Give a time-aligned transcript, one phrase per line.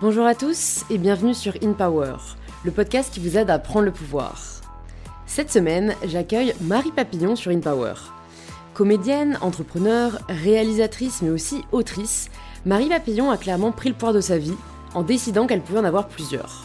[0.00, 2.16] Bonjour à tous et bienvenue sur In Power,
[2.64, 4.38] le podcast qui vous aide à prendre le pouvoir.
[5.24, 7.94] Cette semaine, j'accueille Marie Papillon sur In Power.
[8.74, 12.28] Comédienne, entrepreneur, réalisatrice mais aussi autrice,
[12.66, 14.56] Marie Papillon a clairement pris le pouvoir de sa vie
[14.94, 16.64] en décidant qu'elle pouvait en avoir plusieurs.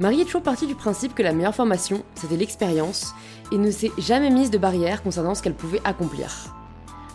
[0.00, 3.14] Marie est toujours partie du principe que la meilleure formation, c'était l'expérience,
[3.52, 6.57] et ne s'est jamais mise de barrière concernant ce qu'elle pouvait accomplir.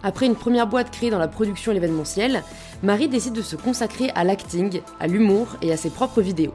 [0.04, 2.44] Après une première boîte créée dans la production et l'événementiel,
[2.84, 6.54] Marie décide de se consacrer à l'acting, à l'humour et à ses propres vidéos.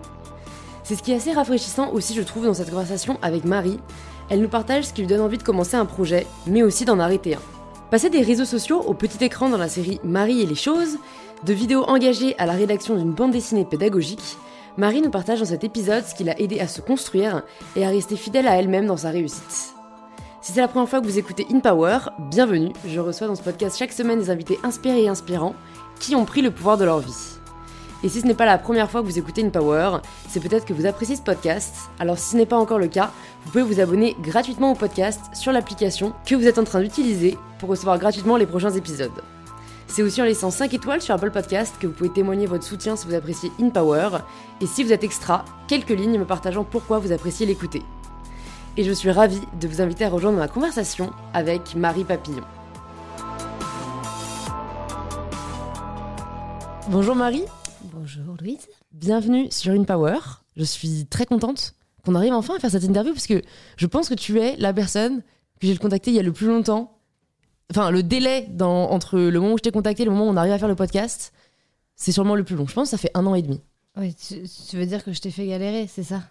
[0.84, 3.80] C'est ce qui est assez rafraîchissant aussi, je trouve, dans cette conversation avec Marie.
[4.28, 6.98] Elle nous partage ce qui lui donne envie de commencer un projet, mais aussi d'en
[6.98, 7.40] arrêter un.
[7.90, 10.98] Passer des réseaux sociaux au petit écran dans la série Marie et les choses,
[11.44, 14.36] de vidéos engagées à la rédaction d'une bande dessinée pédagogique,
[14.76, 17.42] Marie nous partage dans cet épisode ce qui l'a aidé à se construire
[17.76, 19.77] et à rester fidèle à elle-même dans sa réussite.
[20.48, 21.98] Si c'est la première fois que vous écoutez In Power,
[22.30, 22.72] bienvenue.
[22.86, 25.54] Je reçois dans ce podcast chaque semaine des invités inspirés et inspirants
[26.00, 27.36] qui ont pris le pouvoir de leur vie.
[28.02, 30.64] Et si ce n'est pas la première fois que vous écoutez In Power, c'est peut-être
[30.64, 31.90] que vous appréciez ce podcast.
[31.98, 33.10] Alors si ce n'est pas encore le cas,
[33.44, 37.36] vous pouvez vous abonner gratuitement au podcast sur l'application que vous êtes en train d'utiliser
[37.58, 39.22] pour recevoir gratuitement les prochains épisodes.
[39.86, 42.96] C'est aussi en laissant 5 étoiles sur Apple Podcast que vous pouvez témoigner votre soutien
[42.96, 44.08] si vous appréciez In Power,
[44.62, 47.82] et si vous êtes extra, quelques lignes me partageant pourquoi vous appréciez l'écouter.
[48.76, 52.44] Et je suis ravie de vous inviter à rejoindre ma conversation avec Marie Papillon.
[56.88, 57.44] Bonjour Marie.
[57.92, 58.68] Bonjour Louise.
[58.92, 60.18] Bienvenue sur In Power.
[60.56, 63.42] Je suis très contente qu'on arrive enfin à faire cette interview parce que
[63.76, 65.22] je pense que tu es la personne
[65.60, 66.98] que j'ai contactée il y a le plus longtemps
[67.70, 70.30] enfin le délai dans, entre le moment où je t'ai contacté et le moment où
[70.30, 71.32] on arrive à faire le podcast,
[71.96, 72.66] c'est sûrement le plus long.
[72.66, 73.60] Je pense que ça fait un an et demi.
[73.96, 76.22] Oui, tu, veux dire que je t'ai fait galérer, c'est ça?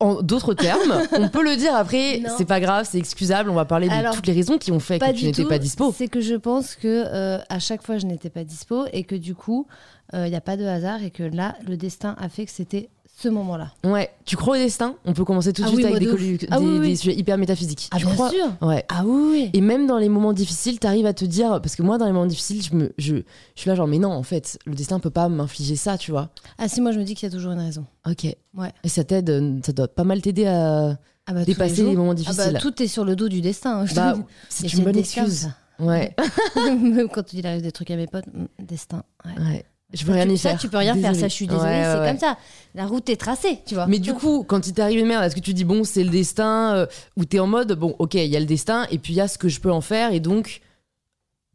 [0.00, 1.74] En d'autres termes, on peut le dire.
[1.74, 4.80] Après, c'est pas grave, c'est excusable, on va parler de toutes les raisons qui ont
[4.80, 5.92] fait que tu n'étais pas dispo.
[5.96, 9.14] C'est que je pense que euh, à chaque fois je n'étais pas dispo et que
[9.14, 9.66] du coup,
[10.12, 12.50] il euh, n'y a pas de hasard et que là, le destin a fait que
[12.50, 12.88] c'était
[13.20, 13.72] ce moment-là.
[13.82, 14.94] Ouais, tu crois au destin?
[15.04, 17.88] On peut commencer tout de ah suite avec des, ah des, sujets hyper métaphysiques.
[17.90, 18.84] Ah, tu bien sûr Ouais.
[18.88, 21.98] Ah oui, Et même dans les moments difficiles, t'arrives à te dire, parce que moi,
[21.98, 24.60] dans les moments difficiles, je, me, je, je suis là genre, mais non, en fait,
[24.66, 26.30] le destin peut pas m'infliger ça, tu vois.
[26.58, 27.86] Ah si, moi je me dis qu'il y a toujours une raison.
[28.08, 28.24] Ok.
[28.56, 28.72] Ouais.
[28.84, 30.96] Et ça t'aide, ça doit pas mal t'aider à
[31.26, 32.40] ah bah, dépasser les, moments difficiles.
[32.46, 33.80] Ah bah, tout est sur le dos du destin.
[33.80, 34.14] Hein, bah,
[34.48, 35.48] c'est une bonne excuse.
[35.80, 36.14] Ouais.
[36.56, 39.02] Même quand il arrive des trucs à mes potes, hmm, destin.
[39.24, 39.64] ouais.
[39.92, 40.52] Je peux rien y faire.
[40.52, 41.14] Ça, tu peux rien faire.
[41.14, 41.82] Ça, je suis désolée.
[41.84, 42.36] c'est comme ça.
[42.74, 43.86] La route est tracée, tu vois.
[43.86, 46.10] Mais du coup, quand il t'arrive une merde, est-ce que tu dis bon, c'est le
[46.10, 49.14] destin euh, ou t'es en mode bon, ok, il y a le destin et puis
[49.14, 50.60] il y a ce que je peux en faire et donc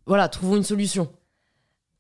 [0.06, 1.08] voilà, trouvons une solution.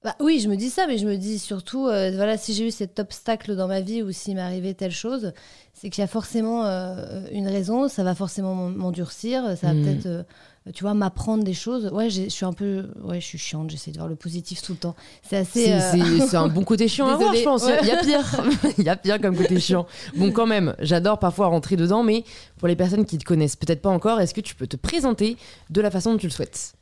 [0.03, 2.67] Bah, oui, je me dis ça, mais je me dis surtout, euh, voilà, si j'ai
[2.67, 5.31] eu cet obstacle dans ma vie ou s'il m'arrivait telle chose,
[5.73, 9.83] c'est qu'il y a forcément euh, une raison, ça va forcément m'endurcir, ça va hmm.
[9.83, 10.25] peut-être
[10.71, 11.89] tu vois, m'apprendre des choses.
[11.91, 13.69] Ouais, je suis un peu, ouais, je suis chiante.
[13.69, 14.95] J'essaie de voir le positif tout le temps.
[15.21, 15.65] C'est assez.
[15.65, 17.65] C'est euh, un bon côté chiant à voir, je pense.
[17.81, 18.41] Il y a pire.
[18.77, 19.85] Il y a pire comme côté chiant.
[20.15, 22.23] Bon, quand même, j'adore parfois rentrer dedans, mais
[22.57, 25.35] pour les personnes qui te connaissent peut-être pas encore, est-ce que tu peux te présenter
[25.69, 26.73] de la façon dont tu le souhaites?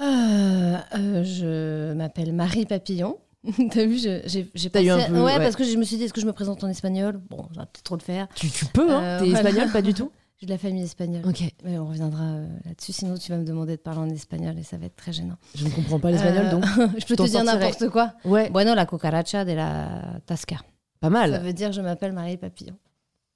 [0.00, 3.18] Euh, euh, Je m'appelle Marie Papillon.
[3.70, 4.84] T'as vu, j'ai pensé...
[4.84, 6.62] eu un peu, ouais, parce que je me suis dit, est-ce que je me présente
[6.62, 7.18] en espagnol?
[7.30, 8.28] Bon, j'ai peut-être trop le faire.
[8.34, 10.10] Tu, tu peux, hein T'es espagnol, pas du tout?
[10.40, 11.22] J'ai de la famille espagnole.
[11.26, 11.42] Ok.
[11.64, 14.62] Mais on reviendra euh, là-dessus, sinon tu vas me demander de parler en espagnol et
[14.62, 15.36] ça va être très gênant.
[15.54, 16.64] Je ne comprends pas l'espagnol, donc.
[16.98, 18.14] je peux te dire n'importe quoi.
[18.24, 18.48] Ouais.
[18.48, 20.56] Bueno, la cucaracha de la tasca.
[21.00, 21.32] Pas mal.
[21.32, 22.74] Ça veut dire je m'appelle Marie Papillon.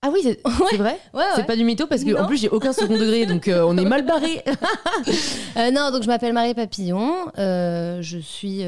[0.01, 0.41] Ah oui, c'est
[0.77, 3.49] vrai ouais, C'est pas du mytho parce que en plus j'ai aucun second degré, donc
[3.49, 4.43] euh, on est mal barré.
[5.57, 7.27] Euh, non, donc je m'appelle Marie Papillon.
[7.37, 8.65] je suis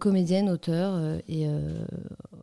[0.00, 0.98] comédienne, auteure
[1.28, 1.46] et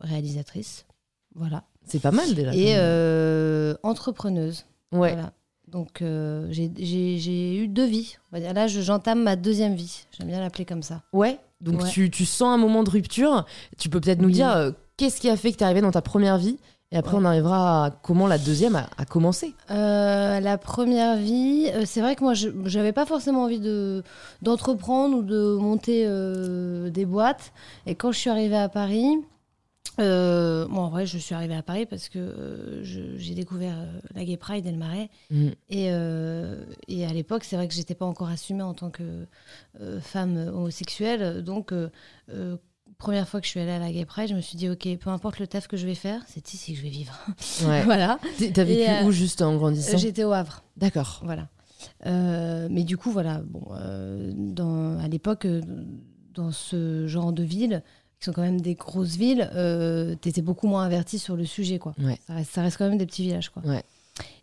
[0.02, 0.86] réalisatrice.
[1.34, 1.64] Voilà.
[1.84, 2.54] C'est pas mal déjà.
[2.54, 4.66] Et entrepreneuse.
[4.92, 5.16] Ouais.
[5.70, 8.16] Donc euh, j'ai eu deux vies.
[8.30, 8.52] On va dire.
[8.52, 10.04] Là, j'entame ma deuxième vie.
[10.16, 11.02] J'aime bien l'appeler comme ça.
[11.12, 11.38] Ouais.
[11.60, 13.44] Donc Tu, tu, sens un moment de rupture.
[13.78, 15.90] Tu peux peut-être nous dire euh, qu'est-ce qui a fait que tu es arrivé dans
[15.90, 16.58] ta première vie?
[16.92, 19.54] Et après, on arrivera à comment la deuxième a, commencé.
[19.70, 23.60] Euh, la première vie, c'est vrai que moi, je n'avais pas forcément envie
[24.42, 26.04] d'entreprendre ou de monter
[26.90, 27.52] des boîtes.
[27.86, 29.06] Et quand je suis arrivée à Paris,
[29.98, 32.82] euh, en vrai, je suis arrivée à Paris parce que euh,
[33.18, 35.10] j'ai découvert euh, la Gay Pride et le Marais.
[35.30, 35.48] Mm.
[35.68, 35.86] Et,
[36.88, 39.26] et, à l'époque, c'est vrai que j'étais pas encore assumée en tant que
[40.00, 41.42] femme homosexuelle.
[41.42, 41.72] Donc,
[42.98, 44.88] première fois que je suis allée à la Gay Pride, je me suis dit, OK,
[44.98, 47.14] peu importe le taf que je vais faire, c'est ici que je vais vivre.
[47.84, 48.18] voilà.
[48.54, 49.96] T'as vécu où juste en grandissant?
[49.98, 50.62] J'étais au Havre.
[50.76, 51.22] D'accord.
[51.24, 51.48] Voilà.
[52.04, 53.66] mais du coup, voilà, bon,
[54.54, 55.46] dans, à l'époque,
[56.34, 57.82] dans ce genre de ville,
[58.20, 61.46] qui sont quand même des grosses villes, euh, tu étais beaucoup moins averti sur le
[61.46, 61.78] sujet.
[61.78, 61.94] Quoi.
[62.26, 63.48] Ça, reste, ça, reste, quand même des petits villages.
[63.48, 63.62] Quoi.
[63.64, 63.82] Ouais.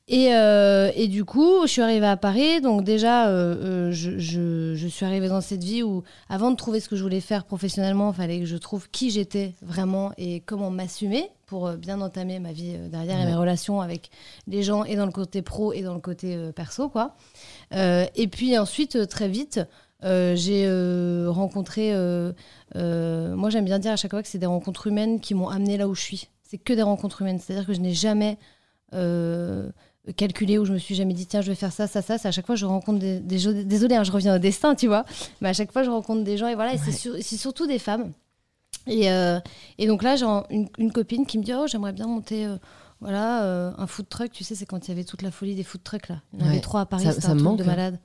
[0.10, 2.62] Et, euh, et, du coup, je suis arrivée à Paris.
[2.62, 6.56] Donc déjà, euh, euh, je, je, je, suis arrivée dans cette vie où, avant de
[6.56, 10.14] trouver ce que je voulais faire professionnellement, il fallait que je trouve qui j'étais vraiment
[10.18, 14.10] et comment m'assumer pour bien entamer ma vie derrière et mes relations avec
[14.48, 17.16] les gens et dans le côté pro et dans le côté perso, quoi.
[17.72, 19.62] et puis ensuite, très vite,
[20.04, 20.68] j'ai
[21.28, 21.94] rencontré...
[22.76, 25.78] moi, j'aime bien dire à chaque fois que c'est des rencontres humaines qui m'ont amené
[25.78, 26.30] là où je suis.
[26.44, 27.40] C'est que des rencontres humaines.
[27.40, 28.38] C'est-à-dire que je n'ai jamais
[30.16, 32.28] calculé où je me suis jamais dit tiens je vais faire ça ça ça c'est
[32.28, 35.06] à chaque fois je rencontre des, des désolé hein, je reviens au destin tu vois
[35.42, 38.14] mais à chaque fois je rencontre des gens et voilà et c'est surtout des femmes
[38.86, 39.40] et, euh,
[39.78, 42.58] et donc là j'ai une, une, copine qui me dit oh j'aimerais bien monter euh,
[43.00, 45.56] voilà euh, un food truck tu sais c'est quand il y avait toute la folie
[45.56, 47.66] des food trucks là il y en avait trois à Paris un truc de hein.
[47.66, 48.00] malade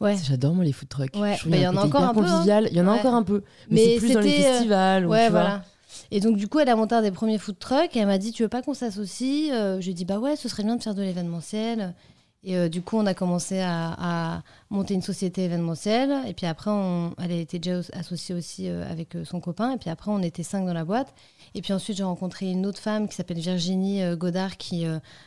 [0.00, 0.16] Ouais.
[0.22, 1.14] J'adore moi les food trucks.
[1.16, 1.38] Ouais.
[1.46, 2.24] Bah, il y en a encore un peu.
[2.24, 2.44] Hein.
[2.70, 3.42] Il y en a encore un peu.
[3.70, 5.06] Mais, c'est plus dans les festivals.
[5.06, 5.62] ouais, voilà.
[6.10, 8.18] Et donc, du coup, elle a monté un des premiers food trucks et elle m'a
[8.18, 9.50] dit Tu veux pas qu'on s'associe?
[9.52, 11.94] Euh, J'ai dit Bah ouais, ce serait bien de faire de l'événementiel.
[12.46, 16.12] Et euh, du coup, on a commencé à, monter une société événementielle.
[16.26, 16.70] Et puis après,
[17.22, 19.72] elle était déjà associée aussi euh, avec son copain.
[19.72, 21.12] Et puis après, on était cinq dans la boîte.
[21.54, 24.84] Et puis ensuite, j'ai rencontré une autre femme qui s'appelle Virginie Godard qui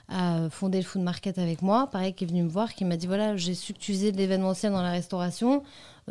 [0.10, 1.88] a fondé le Food Market avec moi.
[1.92, 4.12] Pareil, qui est venue me voir, qui m'a dit Voilà, j'ai su que tu faisais
[4.12, 5.64] de l'événementiel dans la restauration.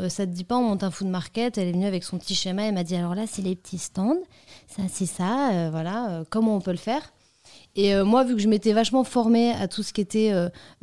[0.09, 1.59] ça te dit pas, on monte un food market.
[1.59, 2.65] Elle est venue avec son petit schéma.
[2.65, 4.19] Elle m'a dit Alors là, c'est les petits stands
[4.69, 7.03] ça, c'est ça, euh, voilà, euh, comment on peut le faire?
[7.81, 10.33] Et euh, moi, vu que je m'étais vachement formée à tout ce qui était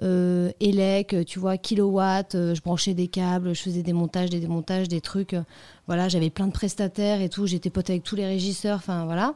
[0.02, 4.88] euh, élec, tu vois, kilowatt, je branchais des câbles, je faisais des montages, des démontages,
[4.88, 5.36] des trucs.
[5.88, 7.48] voilà, j'avais plein de prestataires et tout.
[7.48, 9.36] J'étais pote avec tous les régisseurs, enfin voilà.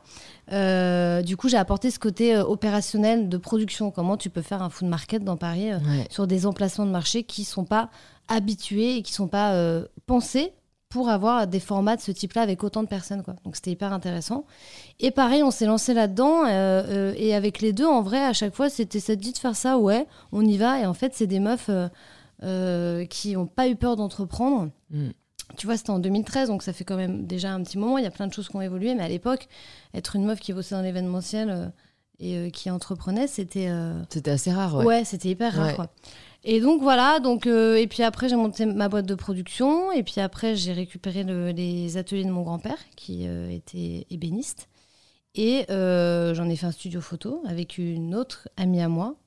[1.22, 3.92] du coup, j'ai apporté ce côté opérationnel de production.
[3.92, 5.72] Comment tu peux faire un food market dans Paris
[6.10, 7.90] sur des emplacements de marché qui sont pas
[8.30, 10.54] habitués et qui sont pas pensés
[10.90, 13.22] pour avoir des formats de ce type-là avec autant de personnes.
[13.24, 13.36] Quoi.
[13.46, 14.46] Donc c'était hyper intéressant.
[15.00, 16.46] Et pareil, on s'est lancé là-dedans.
[16.46, 19.38] Euh, euh, et avec les deux, en vrai, à chaque fois, c'était ça dit de
[19.38, 20.80] faire ça, ouais, on y va.
[20.80, 21.70] Et en fait, c'est des meufs
[22.44, 24.72] euh, qui n'ont pas eu peur d'entreprendre.
[24.90, 25.10] Mm.
[25.58, 28.00] Tu vois, c'était en 2013, donc ça fait quand même déjà un petit moment.
[28.00, 28.96] Il y a plein de choses qui ont évolué.
[28.96, 29.48] Mais à l'époque,
[29.94, 31.72] être une meuf qui bossait dans l'événementiel
[32.20, 33.72] et qui entreprenait, c'était...
[34.10, 34.86] C'était assez rare, ouais.
[34.86, 35.90] Ouais, c'était hyper rare, quoi.
[36.44, 40.04] Et donc voilà, donc, euh, et puis après j'ai monté ma boîte de production, et
[40.04, 44.70] puis après j'ai récupéré les ateliers de mon grand-père qui euh, était ébéniste,
[45.36, 49.18] et euh, j'en ai fait un studio photo avec une autre amie à moi,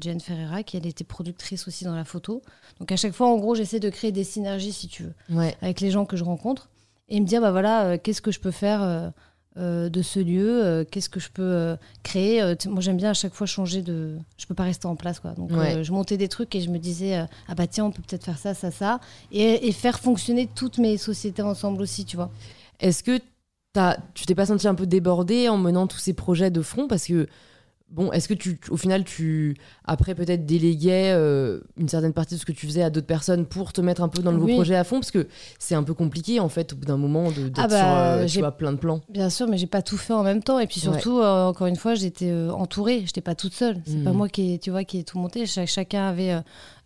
[0.00, 2.40] Jane Ferreira, qui elle était productrice aussi dans la photo.
[2.80, 5.14] Donc à chaque fois, en gros, j'essaie de créer des synergies, si tu veux,
[5.60, 6.70] avec les gens que je rencontre,
[7.08, 9.12] et me dire, bah voilà, qu'est-ce que je peux faire
[9.58, 12.42] euh, de ce lieu, euh, qu'est-ce que je peux euh, créer.
[12.66, 14.18] moi, j'aime bien à chaque fois changer de.
[14.36, 15.32] Je peux pas rester en place, quoi.
[15.32, 18.24] Donc, je montais des trucs et je me disais, ah bah tiens, on peut peut-être
[18.24, 19.00] faire ça, ça, ça,
[19.32, 22.30] et, et, faire fonctionner toutes mes sociétés ensemble aussi, tu vois.
[22.80, 23.18] Est-ce que
[23.76, 26.86] as, tu t'es pas senti un peu débordé en menant tous ces projets de front?
[26.86, 27.26] Parce que
[27.88, 32.40] Bon, est-ce que tu, au final, tu, après peut-être déléguais euh, une certaine partie de
[32.40, 34.54] ce que tu faisais à d'autres personnes pour te mettre un peu dans le nouveau
[34.54, 34.96] projet à fond?
[34.96, 35.28] Parce que
[35.60, 38.44] c'est un peu compliqué, en fait, au bout d'un moment, de, d'être ah bah, sur
[38.44, 39.02] euh, plein de plans.
[39.08, 40.58] Bien sûr, mais j'ai pas tout fait en même temps.
[40.58, 43.02] Et puis surtout, euh, encore une fois, j'étais entourée.
[43.06, 43.80] J'étais pas toute seule.
[43.86, 44.16] C'est pas hmm.
[44.16, 45.46] moi qui, tu vois, qui ai tout monté.
[45.46, 46.34] chacun avait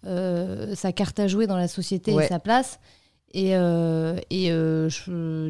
[0.05, 2.79] sa carte à jouer dans la société et sa place.
[3.33, 3.53] Et,
[4.31, 4.51] et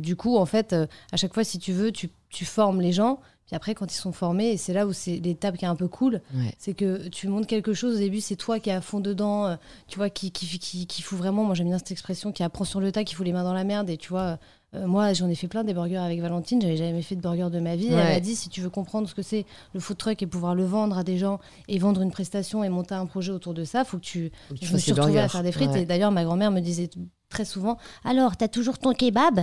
[0.00, 0.76] du coup, en fait,
[1.10, 3.18] à chaque fois, si tu veux, tu, tu formes les gens
[3.50, 5.74] puis après, quand ils sont formés, et c'est là où c'est l'étape qui est un
[5.74, 6.20] peu cool,
[6.56, 7.96] c'est que tu montres quelque chose.
[7.96, 9.56] Au début, c'est toi qui es à fond dedans, euh,
[9.88, 12.62] tu vois, qui, qui, qui, qui fout vraiment, moi j'aime bien cette expression, qui apprend
[12.62, 13.90] sur le tas, qui fout les mains dans la merde.
[13.90, 14.38] Et tu vois,
[14.76, 17.48] euh, moi j'en ai fait plein des burgers avec Valentine, j'avais jamais fait de burger
[17.50, 17.88] de ma vie.
[17.88, 20.54] Elle m'a dit si tu veux comprendre ce que c'est le food truck et pouvoir
[20.54, 23.64] le vendre à des gens et vendre une prestation et monter un projet autour de
[23.64, 24.30] ça, faut que tu.
[24.46, 25.74] Faut que tu je me suis retrouvée à faire des frites.
[25.74, 26.88] Et d'ailleurs, ma grand-mère me disait
[27.30, 29.40] très souvent Alors, t'as toujours ton kebab?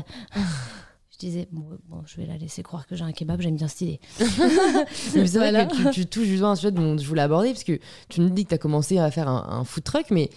[1.20, 1.66] Je disais, bon,
[2.06, 4.00] je vais la laisser croire que j'ai un kebab, j'aime bien stylé.
[4.20, 8.22] c'est vrai que tu, touches justement un sujet dont je voulais aborder, parce que tu
[8.22, 10.30] nous dis que tu as commencé à faire un, food truck, mais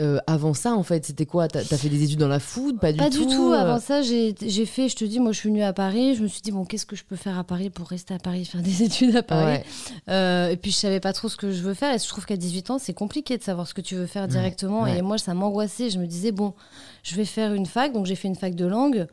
[0.00, 1.46] euh, avant ça, en fait, c'était quoi?
[1.46, 2.80] T'as as fait des études dans la food?
[2.80, 3.52] Pas du tout Pas du tout.
[3.52, 4.34] Euh avant ça, j'ai
[4.66, 6.14] fait, je te dis, moi, je suis venue à Paris.
[6.14, 8.18] Je me suis dit, bon, qu'est-ce que je peux faire à Paris pour rester à
[8.18, 9.60] Paris, faire des études à Paris?
[10.08, 11.94] Euh, Et puis, je savais pas trop ce que je veux faire.
[11.94, 14.26] Et je trouve qu'à 18 ans, c'est compliqué de savoir ce que tu veux faire
[14.26, 14.86] directement.
[14.86, 15.90] Et moi, ça m'angoissait.
[15.90, 16.54] Je me disais, bon,
[17.02, 17.92] je vais faire une fac.
[17.92, 19.06] Donc, j'ai fait une fac de langue.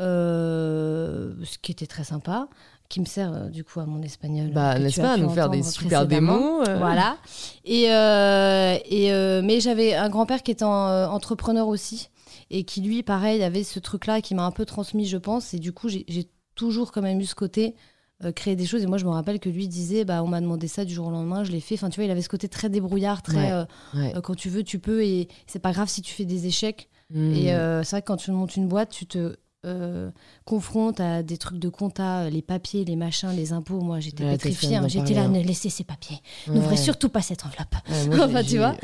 [0.00, 2.48] Euh, ce qui était très sympa,
[2.88, 4.52] qui me sert euh, du coup à mon espagnol.
[4.52, 6.68] Bah, n'est-ce pas, à nous faire des super démos.
[6.68, 6.76] Euh.
[6.78, 7.18] Voilà.
[7.64, 12.10] Et, et mais j'avais un grand-père qui était entrepreneur aussi
[12.50, 15.52] et qui lui, pareil, avait ce truc-là qui m'a un peu transmis, je pense.
[15.52, 17.74] Et du coup, j'ai toujours quand même eu ce côté.
[18.36, 20.66] créer des choses et moi je me rappelle que lui disait bah on m'a demandé
[20.66, 22.48] ça du jour au lendemain je l'ai fait enfin tu vois il avait ce côté
[22.48, 23.64] très débrouillard très
[24.24, 27.32] quand tu veux tu peux et c'est pas grave si tu fais des échecs hmm.
[27.32, 27.44] et
[27.84, 29.36] c'est vrai que quand tu montes une boîte tu te
[29.66, 30.10] euh,
[30.44, 34.22] confronte à des trucs de compta, euh, les papiers, les machins, les impôts, moi j'étais
[34.22, 34.76] Ouais, pétrifiée.
[34.76, 34.86] hein.
[34.86, 36.18] J'étais là, parler, ne laissez ces papiers.
[36.46, 37.74] N'ouvrez surtout pas cette enveloppe.
[37.90, 38.76] Ouais, Enfin, tu vois.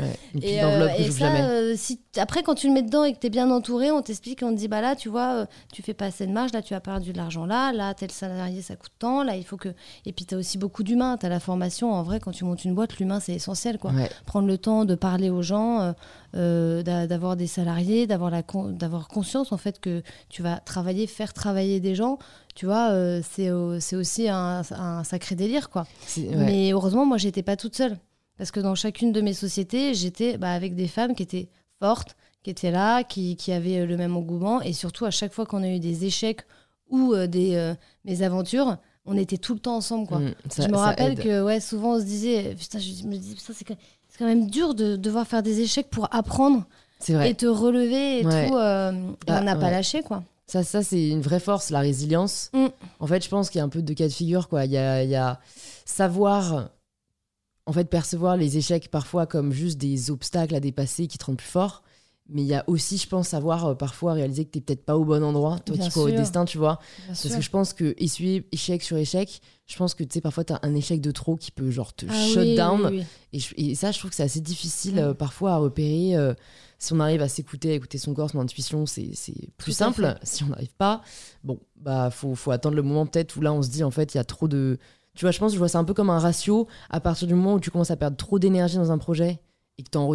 [0.43, 3.29] Et, euh, et ça, euh, si après, quand tu le mets dedans et que tu
[3.29, 6.07] es bien entouré, on t'explique, on te dit, bah là, tu vois, tu fais pas
[6.07, 8.93] assez de marge, là, tu as perdu de l'argent là, là, tel salarié, ça coûte
[8.99, 9.69] tant, là, il faut que.
[10.07, 11.93] Et puis, tu as aussi beaucoup d'humains, tu as la formation.
[11.93, 13.93] En vrai, quand tu montes une boîte, l'humain, c'est essentiel, quoi.
[14.27, 15.95] Prendre le temps de parler aux gens,
[16.35, 20.57] euh, d'a- d'avoir des salariés, d'avoir la con- d'avoir conscience, en fait, que tu vas
[20.59, 22.19] travailler, faire travailler des gens,
[22.55, 25.87] tu vois, euh, c'est au- c'est aussi un, un sacré délire, quoi.
[26.17, 26.37] Ouais.
[26.37, 27.97] Mais heureusement, moi, j'étais pas toute seule.
[28.37, 31.49] Parce que dans chacune de mes sociétés, j'étais bah, avec des femmes qui étaient
[31.79, 34.61] fortes, qui étaient là, qui, qui avaient euh, le même engouement.
[34.61, 36.41] Et surtout, à chaque fois qu'on a eu des échecs
[36.91, 37.75] ou euh, des euh,
[38.05, 38.77] mésaventures,
[39.07, 40.09] on était tout le temps ensemble.
[40.09, 40.19] Quoi.
[40.19, 41.23] Mm, ça- je me ça rappelle aide.
[41.23, 43.65] que ouais, souvent, on se disait, putain, je me dis, putain, c'est
[44.15, 46.65] c'est quand même dur de devoir faire des échecs pour apprendre
[47.09, 47.31] vrai.
[47.31, 48.49] et te relever et Ouais.
[48.49, 48.57] tout.
[48.57, 48.93] euh,
[49.27, 50.23] Bah, on n'a pas lâché, quoi.
[50.47, 52.51] Ça, ça c'est une vraie force, la résilience.
[52.53, 52.67] Mm.
[53.01, 54.49] En fait, je pense qu'il y a un peu de cas de figure.
[54.49, 54.67] Quoi.
[54.67, 55.41] Il, y a, il y a
[55.85, 56.69] savoir,
[57.67, 61.39] en fait, percevoir les échecs parfois comme juste des obstacles à dépasser qui te rendent
[61.39, 61.83] plus fort.
[62.31, 64.97] Mais il y a aussi, je pense, savoir euh, parfois réaliser que tu peut-être pas
[64.97, 66.79] au bon endroit, toi Bien qui crois au destin, tu vois.
[66.99, 67.37] Bien Parce sûr.
[67.37, 70.55] que je pense que essuyer échec sur échec, je pense que tu sais, parfois tu
[70.55, 72.87] as un échec de trop qui peut genre te Ah shut oui, down.
[72.91, 73.05] oui,
[73.35, 73.55] oui.
[73.57, 74.99] Et, ça, je trouve que c'est assez difficile Mm.
[74.99, 76.17] euh, parfois à repérer.
[76.17, 76.33] euh,
[76.79, 79.11] si on arrive à s'écouter, à écouter son corps, son intuition, c'est
[79.59, 80.03] plus simple.
[80.21, 80.27] fait.
[80.27, 81.03] Si on n'arrive pas,
[81.43, 84.15] bon, bah faut, faut attendre le moment peut-être où là on se dit en fait
[84.15, 84.79] il y a trop de.
[85.15, 86.67] Tu vois, je pense que je vois ça un peu comme un ratio.
[86.91, 89.41] À partir du moment où tu commences à perdre trop d'énergie dans un projet
[89.79, 90.11] et que t'en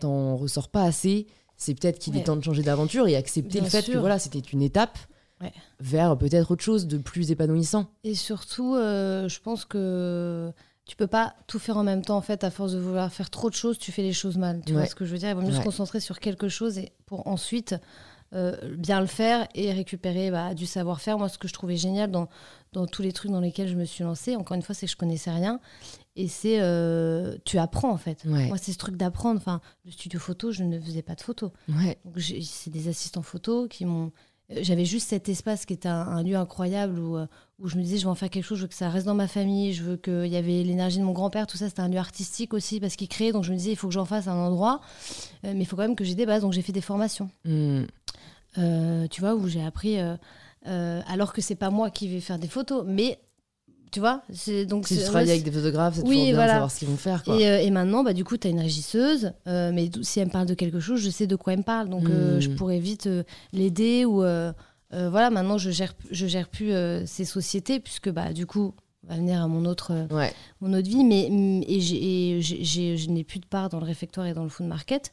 [0.00, 1.26] t'en ressors pas assez,
[1.60, 4.18] c'est peut-être qu'il est temps de changer d'aventure et accepter Bien le fait que voilà,
[4.18, 4.98] c'était une étape
[5.42, 5.52] Ouais.
[5.78, 7.86] vers peut-être autre chose de plus épanouissant.
[8.04, 10.52] Et surtout, euh, je pense que
[10.84, 12.16] tu peux pas tout faire en même temps.
[12.16, 14.60] En fait, à force de vouloir faire trop de choses, tu fais les choses mal.
[14.66, 15.30] Tu vois ce que je veux dire?
[15.30, 17.74] Il vaut mieux se concentrer sur quelque chose et pour ensuite
[18.34, 21.18] euh, bien le faire et récupérer bah, du savoir-faire.
[21.18, 22.28] Moi, ce que je trouvais génial dans,
[22.72, 24.92] dans tous les trucs dans lesquels je me suis lancée, encore une fois, c'est que
[24.92, 25.58] je connaissais rien.
[26.22, 28.22] Et c'est euh, tu apprends en fait.
[28.26, 28.46] Ouais.
[28.48, 29.38] Moi, c'est ce truc d'apprendre.
[29.40, 31.50] Enfin, le studio photo, je ne faisais pas de photos.
[31.68, 31.98] Ouais.
[32.04, 34.12] Donc, c'est des assistants photo qui m'ont.
[34.52, 37.26] euh, J'avais juste cet espace qui était un, un lieu incroyable où, euh,
[37.58, 39.06] où je me disais, je vais en faire quelque chose, je veux que ça reste
[39.06, 41.80] dans ma famille, je veux qu'il y avait l'énergie de mon grand-père, tout ça, c'était
[41.82, 43.32] un lieu artistique aussi parce qu'il créait.
[43.32, 44.80] Donc, je me disais, il faut que j'en fasse un endroit,
[45.44, 46.42] euh, mais il faut quand même que j'ai des bases.
[46.42, 47.82] Donc, j'ai fait des formations, Mm.
[48.58, 52.38] euh, tu vois, où j'ai appris, euh, alors que c'est pas moi qui vais faire
[52.38, 53.18] des photos, mais
[53.90, 56.46] tu vois, c'est donc Si tu travailles avec des photographes, c'est Oui, toujours bien voilà.
[56.46, 57.24] de savoir ce qu'ils vont faire.
[57.24, 57.40] Quoi.
[57.40, 60.26] et, euh, et maintenant, bah, du coup, tu as une régisseuse, euh, mais si elle
[60.28, 61.88] me parle de quelque chose, je sais de quoi elle me parle.
[61.88, 62.40] Donc, euh, Hmm.
[62.40, 63.08] je pourrais vite
[63.52, 64.04] l'aider.
[64.04, 64.16] Ou
[64.92, 66.72] voilà, maintenant, je gère, je gère plus
[67.06, 68.74] ces sociétés, puisque bah, du coup,
[69.06, 70.32] on va venir à mon autre, Ouais.
[70.60, 71.04] mon autre vie.
[71.04, 74.48] Mais, mm, et et je n'ai plus de part dans le réfectoire et dans le
[74.50, 75.12] food market.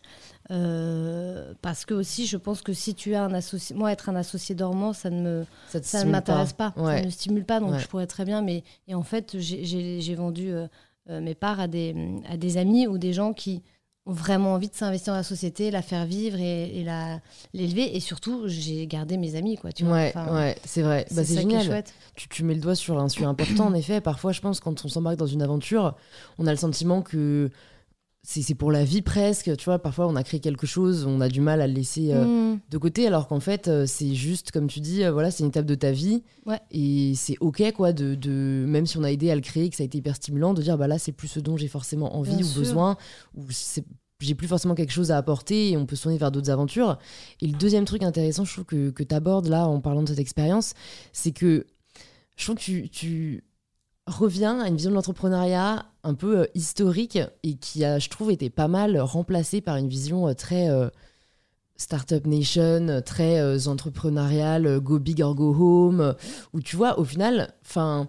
[0.51, 4.15] Euh, parce que aussi, je pense que si tu as un associé, moi, être un
[4.15, 5.45] associé dormant, ça ne me,
[5.81, 6.95] Ça, ne m'intéresse pas, Ouais.
[6.95, 7.79] ça ne me stimule pas, donc Ouais.
[7.79, 8.41] je pourrais très bien.
[8.41, 10.67] Mais et en fait, j'ai- vendu euh,
[11.09, 11.95] euh, mes parts à des,
[12.29, 13.61] à des amis ou des gens qui
[14.05, 17.19] ont vraiment envie de s'investir dans la société, la faire vivre et, et la
[17.53, 17.95] l'élever.
[17.95, 19.73] Et surtout, j'ai gardé mes amis, quoi.
[19.73, 21.05] Tu vois Ouais, Enfin, ouais, c'est vrai.
[21.11, 21.65] Bah, c'est est génial.
[21.65, 21.93] chouette.
[22.15, 23.99] Tu, tu mets le doigt sur un sujet important, en effet.
[23.99, 25.95] Parfois, je pense, quand on s'embarque dans une aventure,
[26.37, 27.49] on a le sentiment que
[28.29, 29.55] c'est c'est pour la vie presque.
[29.55, 32.11] Tu vois, parfois, on a créé quelque chose, on a du mal à le laisser
[32.11, 32.59] euh, Mm.
[32.69, 35.49] de côté, alors qu'en fait, euh, c'est juste, comme tu dis, euh, voilà, c'est une
[35.49, 36.23] étape de ta vie.
[36.45, 36.59] Ouais.
[36.69, 39.77] Et c'est OK, quoi, de, de, même si on a aidé à le créer, que
[39.77, 42.17] ça a été hyper stimulant, de dire, bah là, c'est plus ce dont j'ai forcément
[42.17, 42.59] envie Bien ou sûr.
[42.59, 42.97] besoin,
[43.37, 43.43] ou
[44.19, 46.97] j'ai plus forcément quelque chose à apporter et on peut se tourner vers d'autres aventures.
[47.39, 50.09] Et le deuxième truc intéressant, je trouve que, que tu abordes là en parlant de
[50.09, 50.73] cette expérience,
[51.13, 51.65] c'est que
[52.35, 53.43] je trouve que tu, tu
[54.07, 58.31] reviens à une vision de l'entrepreneuriat un peu euh, historique et qui a, je trouve,
[58.31, 60.87] été pas mal remplacée par une vision euh, très euh,
[61.75, 66.15] Startup Nation, euh, très entrepreneuriale, go big or go home,
[66.53, 68.07] où tu vois, au final, enfin.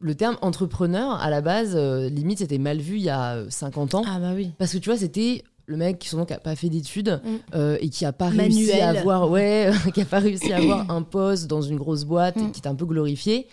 [0.00, 3.94] Le terme entrepreneur, à la base, limite, c'était mal vu il y a euh, 50
[3.94, 4.02] ans.
[4.04, 4.50] Ah bah oui.
[4.58, 7.28] Parce que tu vois, c'était le mec qui souvent qui a pas fait d'études Mm.
[7.54, 10.90] euh, et qui a pas réussi à avoir ouais, qui a pas réussi à avoir
[10.90, 12.50] un poste dans une grosse boîte et Mm.
[12.50, 13.46] qui est un peu glorifié.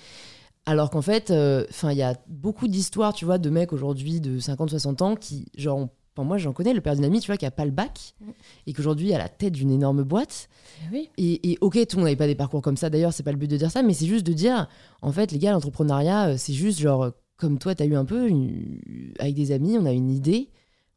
[0.68, 1.32] Alors qu'en fait,
[1.70, 5.16] enfin, il y a beaucoup d'histoires, tu vois, de mecs aujourd'hui de 50 60 ans
[5.16, 7.52] qui genre ont- enfin, moi j'en connais le père d'une amie, tu vois, qui a
[7.52, 8.26] pas le bac Mm.
[8.68, 10.50] et qu'aujourd'hui à la tête d'une énorme boîte.
[10.84, 11.10] Eh Oui.
[11.18, 12.90] Et, et ok, tout le monde n'avait pas des parcours comme ça.
[12.90, 14.68] D'ailleurs, c'est pas le but de dire ça, mais c'est juste de dire,
[15.02, 17.96] en fait, les gars, l'entrepreneuriat, euh, c'est juste genre, euh, comme toi, tu as eu
[17.96, 18.80] un peu, une-
[19.20, 20.50] avec des amis, on a une idée,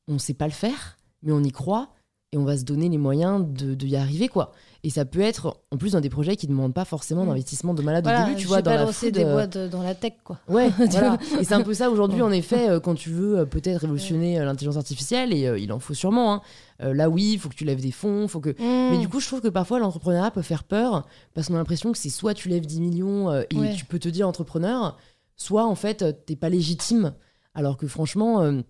[0.09, 1.91] on sait pas le faire, mais on y croit.
[2.33, 4.53] et on va se donner les moyens de, de y arriver, quoi.
[4.83, 7.29] Et ça peut être, en plus, dans des projets qui ne demandent pas forcément Mm.
[7.29, 9.83] d'investissement de malade Voilà, au début, tu vois, dans la food, des euh, boîtes dans
[9.83, 10.39] la tech, quoi.
[10.49, 11.17] Ouais, Tu voilà.
[11.17, 13.83] vois Et c'est un peu ça aujourd'hui, en effet, euh, quand tu veux euh, peut-être
[13.83, 16.33] révolutionner l'intelligence artificielle, et euh, il en faut sûrement.
[16.35, 16.41] hein.
[16.83, 18.55] Euh, là, oui, il faut que tu lèves des fonds, faut que.
[18.59, 19.01] Mais Mm.
[19.01, 21.99] du coup, je trouve que parfois l'entrepreneuriat peut faire peur parce qu'on a l'impression que
[21.99, 23.75] c'est soit tu lèves 10 millions euh, et Ouais.
[23.75, 24.97] tu peux te dire entrepreneur,
[25.37, 27.13] soit en fait t'es pas légitime.
[27.55, 28.61] Alors que franchement,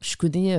[0.00, 0.58] je connais.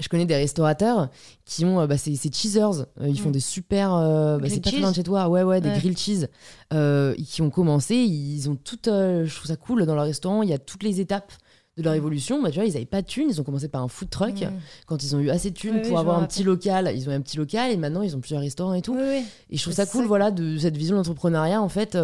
[0.00, 1.08] Je connais des restaurateurs
[1.44, 3.32] qui ont, euh, bah, c'est c'est cheesers, Euh, ils font Mm.
[3.32, 5.78] des super, euh, bah, Grilled c'est pas loin de chez toi, ouais ouais, des Ouais.
[5.78, 6.28] grilled cheese,
[6.72, 10.42] euh, qui ont commencé, ils ont tout, euh, je trouve ça cool dans leur restaurant,
[10.42, 11.32] il y a toutes les étapes
[11.76, 13.82] de leur évolution, bah, tu vois, ils avaient pas de thunes, ils ont commencé par
[13.82, 14.50] un food truck, Mm.
[14.86, 17.12] quand ils ont eu assez de thunes Oui, pour avoir un petit local, ils ont
[17.12, 18.94] eu un petit local et maintenant ils ont plusieurs restaurants et tout.
[18.96, 19.22] Oui.
[19.50, 21.60] Et je trouve ça cool, ça- voilà, de cette vision de l'entrepreneuriat.
[21.60, 21.96] En fait,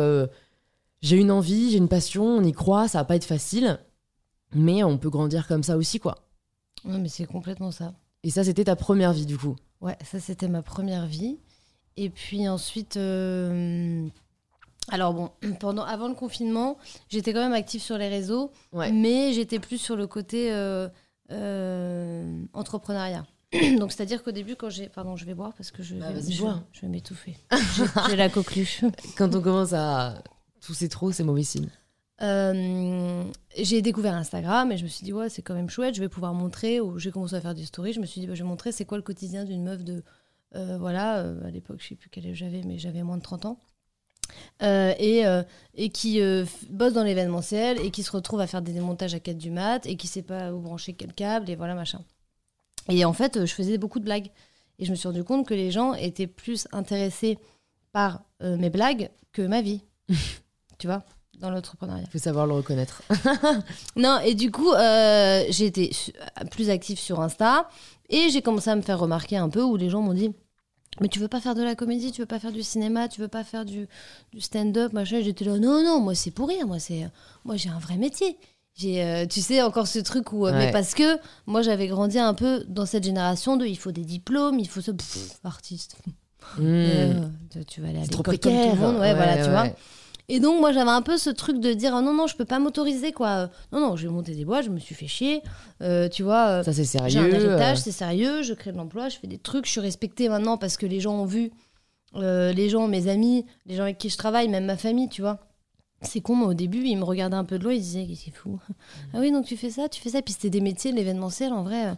[1.01, 3.79] j'ai une envie, j'ai une passion, on y croit, ça va pas être facile,
[4.55, 6.17] mais on peut grandir comme ça aussi, quoi.
[6.85, 7.95] Non, mais c'est complètement ça.
[8.25, 9.57] Et ça, c'était ta première vie, du coup.
[9.81, 11.39] Ouais, ça c'était ma première vie.
[11.97, 14.07] Et puis ensuite, euh,
[14.89, 18.93] alors bon, pendant, avant le confinement, j'étais quand même active sur les réseaux, Ouais.
[18.93, 20.89] mais j'étais plus sur le côté euh,
[21.31, 23.27] euh, entrepreneuriat.
[23.79, 26.23] Donc c'est-à-dire qu'au début, quand j'ai, pardon, je vais boire parce que je, Bah, vais,
[26.23, 26.43] je,
[26.83, 27.37] vais m'étouffer.
[27.77, 28.85] J'ai- j'ai la coqueluche.
[29.17, 30.23] Quand on commence à
[30.61, 31.69] tousser trop, c'est mauvais signe.
[32.23, 33.25] Euh,
[33.57, 36.09] j'ai découvert Instagram et je me suis dit ouais c'est quand même chouette je vais
[36.09, 38.45] pouvoir montrer ou j'ai commencé à faire des stories je me suis dit bah, je
[38.45, 40.05] vais montrer c'est quoi le quotidien d'une meuf de
[40.55, 43.23] euh, voilà euh, à l'époque je sais plus quel âge j'avais mais j'avais moins de
[43.23, 43.59] 30 ans.
[44.61, 45.25] Et,
[45.75, 46.21] et qui
[46.71, 49.85] bosse dans l'événementiel et qui se retrouve à faire des démontages à 4 du mat
[49.85, 52.01] et qui sait pas où brancher quel câble et voilà machin.
[52.89, 54.31] Et en fait je faisais beaucoup de blagues.
[54.79, 57.39] Et je me suis rendu compte que les gens étaient plus intéressés
[57.91, 59.83] par mes blagues que ma vie.
[60.79, 61.05] Tu vois?
[61.39, 63.03] Dans l'entrepreneuriat Il faut savoir le reconnaître.
[63.97, 65.91] non, et du coup, euh, j'ai été
[66.51, 67.69] plus active sur Insta
[68.11, 70.33] et j'ai commencé à me faire remarquer un peu où les gens m'ont dit
[71.01, 73.21] Mais tu veux pas faire de la comédie, tu veux pas faire du cinéma, tu
[73.21, 73.89] veux pas faire du,
[74.33, 75.21] du stand-up, machin.
[75.23, 77.09] J'étais là Non, non, moi c'est pour rire, moi, c'est,
[77.45, 78.37] moi j'ai un vrai métier.
[78.75, 80.47] J'ai, euh, tu sais, encore ce truc où.
[80.47, 80.67] euh, Ouais.
[80.67, 84.05] Mais parce que moi j'avais grandi un peu dans cette génération de il faut des
[84.05, 84.91] diplômes, il faut ce.
[84.93, 85.97] pff, artiste.
[86.57, 86.63] Mmh.
[86.65, 87.15] Euh,
[87.69, 88.75] tu- vas aller à l'école comme tout précaire.
[88.75, 88.97] le monde.
[88.97, 89.67] Ouais, voilà, tu vois.
[90.29, 92.45] Et donc, moi, j'avais un peu ce truc de dire ah, non, non, je peux
[92.45, 93.51] pas m'autoriser, quoi.
[93.73, 95.43] Non, non, je vais monter des boîtes, je me suis fait chier.
[95.83, 97.35] Euh, tu vois, euh, Ça, c'est j'ai un sérieux.
[97.35, 100.29] héritage, euh, c'est sérieux, je crée de l'emploi, je fais des trucs, je suis respectée
[100.29, 101.51] maintenant parce que les gens ont vu,
[102.15, 105.23] euh, les gens, mes amis, les gens avec qui je travaille, même ma famille, tu
[105.23, 105.39] vois.
[106.03, 108.33] C'est con, moi, au début, ils me regardaient un peu de loin, ils disaient c'est
[108.33, 108.59] fou.
[109.15, 110.23] ah oui, donc tu fais ça, tu fais ça.
[110.23, 111.93] Puis c'était des métiers, l'événementiel, en vrai,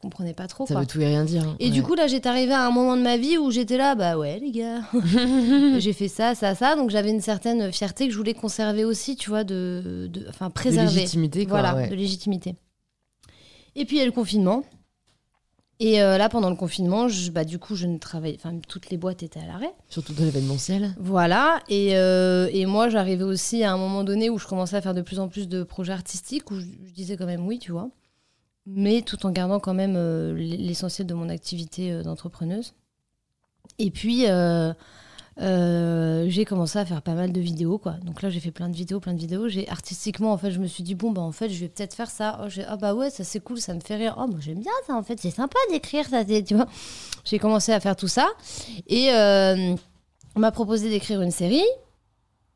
[0.00, 0.80] comprenais pas trop, Ça quoi.
[0.80, 1.42] veut tout et rien dire.
[1.44, 1.56] hein.
[1.60, 3.94] Et du coup, là, j'étais arrivée à un moment de ma vie où j'étais là,
[3.94, 4.80] bah ouais, les gars,
[5.78, 6.74] j'ai fait ça, ça, ça.
[6.76, 10.48] Donc j'avais une certaine fierté que je voulais conserver aussi, tu vois, de, de- enfin,
[10.48, 10.94] de préserver.
[10.94, 11.60] légitimité, quoi.
[11.60, 11.88] voilà, ouais.
[11.88, 12.54] de légitimité.
[13.76, 14.64] Et puis il y a le confinement.
[15.82, 18.90] Et euh, là, pendant le confinement, je, bah, du coup, je ne travaillais, enfin, toutes
[18.90, 19.72] les boîtes étaient à l'arrêt.
[19.88, 20.94] Surtout dans l'événementiel.
[21.00, 21.60] Voilà.
[21.70, 24.92] Et, euh, et moi, j'arrivais aussi à un moment donné où je commençais à faire
[24.92, 27.72] de plus en plus de projets artistiques, où je, je disais quand même oui, tu
[27.72, 27.88] vois.
[28.66, 32.74] Mais tout en gardant quand même euh, l'essentiel de mon activité euh, d'entrepreneuse.
[33.78, 34.72] Et puis, euh,
[36.28, 37.92] j'ai commencé à faire pas mal de vidéos, quoi.
[38.04, 39.48] Donc là, j'ai fait plein de vidéos, plein de vidéos.
[39.48, 41.94] J'ai artistiquement, en fait, je me suis dit bon, bah en fait, je vais peut-être
[41.94, 42.40] faire ça.
[42.44, 44.16] Oh, ah bah ouais, ça c'est cool, ça me fait rire.
[44.18, 46.66] Oh, moi j'aime bien ça, en fait, c'est sympa d'écrire ça, tu vois.
[47.24, 48.28] J'ai commencé à faire tout ça
[48.86, 49.10] et
[50.36, 51.64] on m'a proposé d'écrire une série.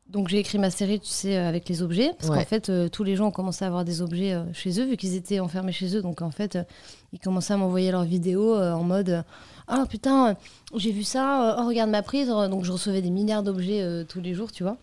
[0.07, 2.37] Donc j'ai écrit ma série, tu sais, euh, avec les objets, parce Ouais.
[2.37, 4.85] qu'en fait, euh, tous les gens ont commencé à avoir des objets euh, chez eux,
[4.85, 6.01] vu qu'ils étaient enfermés chez eux.
[6.03, 6.63] Donc en fait, euh,
[7.11, 9.23] ils commençaient à m'envoyer leurs vidéos en mode
[9.67, 10.37] Ah putain,
[10.75, 12.27] j'ai vu ça, oh regarde ma prise.
[12.27, 14.77] Donc je recevais des milliards d'objets tous les jours, tu vois.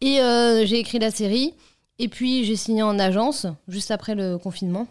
[0.00, 0.16] Et
[0.66, 1.54] j'ai écrit la série,
[2.00, 4.88] et puis j'ai signé en agence, juste après le confinement.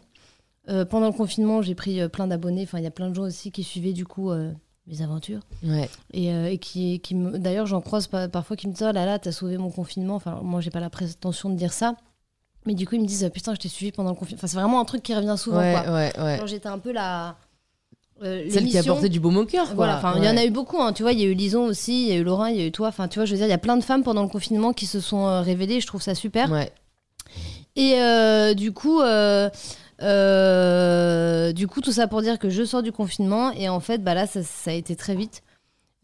[0.67, 2.63] Pendant le confinement, j'ai pris plein d'abonnés.
[2.63, 4.31] Enfin, il y a plein de gens aussi qui suivaient du coup
[4.87, 5.41] mes aventures.
[5.63, 5.89] Ouais.
[6.13, 9.05] Et, euh, et qui, qui d'ailleurs, j'en croise pa- parfois qui me disent Oh là
[9.05, 10.15] là, t'as sauvé mon confinement.
[10.15, 11.95] Enfin, moi, j'ai pas la prétention de dire ça.
[12.65, 14.39] Mais du coup, ils me disent Putain, je t'ai suivi pendant le confinement.
[14.39, 15.57] Enfin, c'est vraiment un truc qui revient souvent.
[15.59, 15.93] ouais, quoi.
[15.93, 16.37] ouais, ouais.
[16.37, 17.35] Genre, j'étais un peu la.
[18.23, 18.93] euh, Celle qui l'émission.
[18.93, 19.67] apportait du baume au cœur.
[19.75, 21.33] Voilà, enfin, il y en a eu beaucoup, hein, tu vois, il y a eu
[21.33, 23.25] Lison aussi, il y a eu Laurent, il y a eu toi, enfin, tu vois,
[23.25, 25.27] je veux dire, il y a plein de femmes pendant le confinement qui se sont
[25.27, 26.51] euh, révélées, je trouve ça super.
[26.51, 26.71] Ouais.
[27.75, 29.01] Et euh, du coup,
[30.01, 34.03] euh, du coup, tout ça pour dire que je sors du confinement et en fait,
[34.03, 35.43] bah là, ça, ça a été très vite.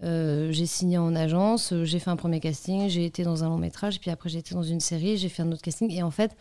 [0.04, 3.50] Euh, j'ai signé en agence, euh, j'ai fait un premier casting, j'ai été dans un
[3.50, 5.90] long métrage, puis après j'ai été dans une série, j'ai fait un autre casting.
[5.92, 6.36] Et en fait,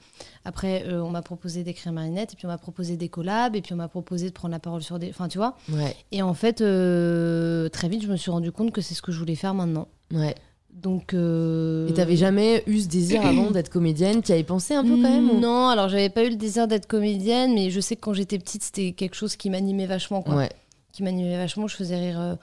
[0.44, 3.62] après, euh, on m'a proposé d'écrire Marinette, et puis on m'a proposé des collabs, et
[3.62, 5.10] puis on m'a proposé de prendre la parole sur des.
[5.10, 5.56] Enfin, tu vois.
[5.70, 5.94] Ouais.
[6.10, 9.18] Et en fait, très vite, je me suis rendu compte que c'est ce que je
[9.18, 9.86] voulais faire maintenant.
[10.12, 10.34] Ouais.
[10.72, 11.14] Donc.
[11.14, 14.82] euh, Et t'avais jamais eu ce désir avant d'être comédienne Tu y avais pensé un
[14.82, 17.80] peu quand même ou- Non, alors j'avais pas eu le désir d'être comédienne, mais je
[17.80, 20.22] sais que quand j'étais petite, c'était quelque chose qui m'animait vachement.
[20.22, 20.34] Quoi.
[20.36, 20.50] Ouais.
[20.92, 21.66] qui m'animait vachement.
[21.68, 22.20] Je faisais rire.
[22.20, 22.34] euh,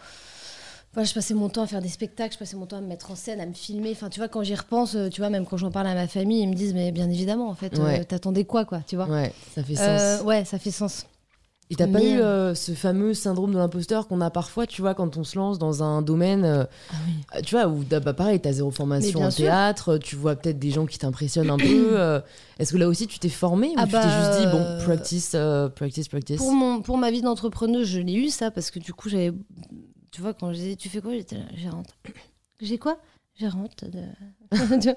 [1.03, 3.11] je passais mon temps à faire des spectacles, je passais mon temps à me mettre
[3.11, 3.91] en scène, à me filmer.
[3.91, 6.07] Enfin, tu vois, quand j'y repense, euh, tu vois, même quand j'en parle à ma
[6.07, 8.03] famille, ils me disent, mais bien évidemment, en fait, euh, Ouais.
[8.05, 9.07] t'attendais quoi, quoi, tu vois.
[9.07, 9.85] Ouais, ça fait sens.
[9.87, 11.05] Euh, ouais, ça fait sens.
[11.71, 14.95] Et t'as pas eu euh, ce fameux syndrome de l'imposteur qu'on a parfois, tu vois,
[14.95, 17.13] quand on se lance dans un domaine, euh, Ah oui.
[17.35, 19.45] euh, tu vois, où bah, pareil, t'as zéro formation en sûr.
[19.45, 21.99] théâtre, tu vois peut-être des gens qui t'impressionnent un peu.
[21.99, 22.19] euh,
[22.57, 24.61] Est-ce que là aussi tu t'es formé ou Ah tu bah, t'es juste dit, bon,
[24.61, 26.37] euh, practice, euh, practice, practice?
[26.37, 29.31] Pour, mon, pour ma vie d'entrepreneuse, je l'ai eu ça parce que du coup, j'avais.
[30.09, 31.13] Tu vois, quand je disais, tu fais quoi?
[31.13, 31.95] J'étais gérante.
[32.61, 32.97] J'ai quoi?
[33.39, 34.01] Gérante de.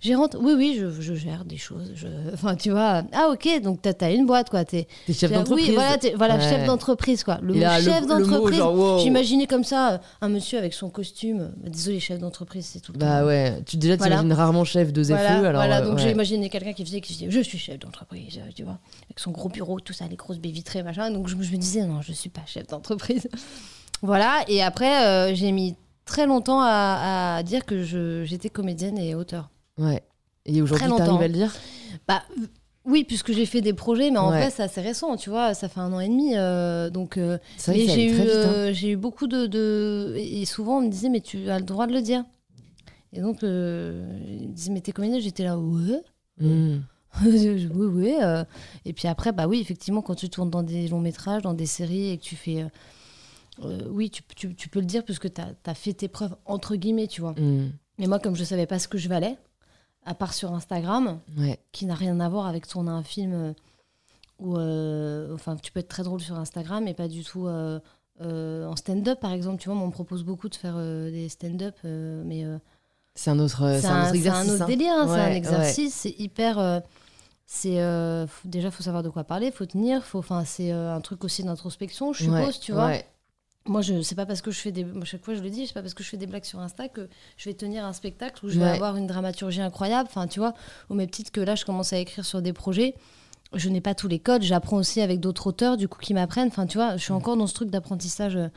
[0.00, 1.92] Gérante, oui, oui, je, je gère des choses.
[1.94, 2.06] Je...
[2.34, 3.04] Enfin, tu vois.
[3.14, 4.62] Ah, ok, donc t'as as une boîte, quoi.
[4.62, 5.68] T'es, chef d'entreprise.
[5.70, 6.42] Oui, voilà, voilà Ouais.
[6.42, 7.38] chef d'entreprise, quoi.
[7.40, 8.60] Le mot chef d'entreprise.
[8.60, 8.98] wow.
[8.98, 11.54] J'imaginais comme ça un monsieur avec son costume.
[11.56, 13.26] Bah, désolé, chef d'entreprise, c'est tout le Bah temps.
[13.28, 14.16] ouais, tu déjà Voilà.
[14.16, 16.02] t'imagines rarement chef de ZFE, Voilà, alors voilà, euh, donc ouais.
[16.02, 19.18] j'ai imaginé quelqu'un qui faisait, qui disait Je suis chef d'entreprise, euh, tu vois, avec
[19.18, 21.10] son gros bureau, tout ça, les grosses baies vitrées, machin.
[21.10, 23.26] Donc je, je me disais Non, je suis pas chef d'entreprise.
[24.02, 28.98] voilà, et après, euh, j'ai mis très longtemps à, à dire que je- j'étais comédienne
[28.98, 29.50] et auteur.
[29.78, 30.02] Ouais.
[30.46, 31.52] Et aujourd'hui, t'arrives à le dire?
[32.06, 32.46] Bah, euh,
[32.84, 34.38] oui, puisque j'ai fait des projets, mais en Ouais.
[34.40, 36.32] vrai, c'est assez récent, tu vois, ça fait un an et demi.
[36.36, 37.38] euh, donc, euh,
[37.68, 38.26] mais j'ai eu, hein.
[38.26, 41.64] euh, j'ai eu beaucoup de, de- Et souvent, on me disait, mais tu as le
[41.64, 42.24] droit de le dire.
[43.14, 45.20] Et donc, euh, ils me disaient, mais t'es comédienne?
[45.20, 46.02] J'étais là, ouais.
[46.40, 46.80] Hmm.
[47.24, 48.14] oui, oui.
[48.20, 48.44] euh,
[48.84, 51.66] Et puis après, bah oui, effectivement, quand tu tournes dans des longs métrages, dans des
[51.66, 52.66] séries et que tu fais.
[53.62, 56.76] Euh, oui, tu, tu- tu peux le dire puisque tu as, fait tes preuves, entre
[56.76, 57.32] guillemets, tu vois.
[57.32, 57.70] Hmm.
[57.98, 59.36] Mais moi, comme je savais pas ce que je valais,
[60.04, 61.58] à part sur Instagram, Ouais.
[61.72, 63.52] qui n'a rien à voir avec tourner un film euh,
[64.40, 64.56] où.
[64.58, 67.46] euh, enfin, tu peux être très drôle sur Instagram, mais pas du tout.
[67.46, 67.78] euh,
[68.20, 71.74] en stand-up, par exemple, tu vois, moi, on me propose beaucoup de faire des stand-up,
[71.82, 72.44] mais
[73.16, 74.50] C'est un autre, euh, c'est c'est un, un, autre c'est exercice.
[74.50, 74.66] un autre hein.
[74.66, 75.36] délire, hein, c'est un ouais.
[75.36, 76.82] exercice, c'est hyper.
[77.46, 80.18] c'est euh, faut- déjà faut savoir de quoi parler, faut tenir, faut.
[80.18, 82.86] Enfin, c'est euh, un truc aussi d'introspection, je suppose, Ouais, tu vois.
[82.86, 83.06] ouais.
[83.66, 84.84] Moi, je c'est pas parce que je fais des.
[84.84, 86.58] moi, chaque fois, je le dis, c'est pas parce que je fais des blagues sur
[86.60, 88.70] Insta que je vais tenir un spectacle où je vais Ouais.
[88.72, 90.08] avoir une dramaturgie incroyable.
[90.10, 90.52] Enfin, tu vois,
[90.90, 92.94] au même titre que là, je commence à écrire sur des projets.
[93.54, 96.48] Je n'ai pas tous les codes, j'apprends aussi avec d'autres auteurs, du coup, qui m'apprennent.
[96.48, 98.48] Enfin, tu vois, je suis encore dans ce truc d'apprentissage euh,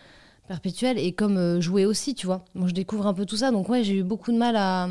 [0.50, 2.44] perpétuel et comme euh, jouer aussi, tu vois.
[2.54, 3.52] Moi, je découvre un peu tout ça.
[3.52, 4.90] Donc, ouais, j'ai eu beaucoup de mal à,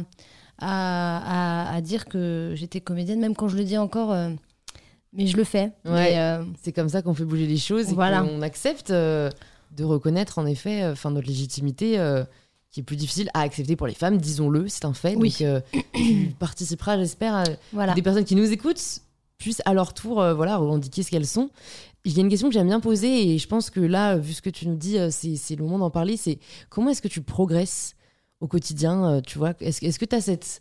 [0.59, 4.13] à, à- à dire que j'étais comédienne, même quand je le dis encore.
[4.13, 4.31] euh,
[5.13, 5.73] mais je le fais.
[5.85, 6.19] Ouais.
[6.19, 8.21] Euh, C'est comme ça qu'on fait bouger les choses et Voilà.
[8.23, 8.91] qu'on accepte
[9.73, 12.25] de reconnaître en effet euh, enfin, notre légitimité euh,
[12.71, 15.17] qui est plus difficile à accepter pour les femmes, disons-le, c'est un fait.
[15.17, 15.31] Oui.
[15.31, 15.61] Donc euh,
[15.95, 17.95] tu participeras, j'espère, à voilà.
[17.95, 19.01] des personnes qui nous écoutent
[19.39, 21.51] puissent à leur tour euh, voilà, revendiquer ce qu'elles sont.
[22.05, 24.33] Il y a une question que j'aime bien poser et je pense que là, vu
[24.33, 27.09] ce que tu nous dis, c'est c'est le moment d'en parler, c'est comment est-ce que
[27.09, 27.95] tu progresses
[28.41, 30.61] au quotidien Tu vois, est-ce est-ce que tu as cette...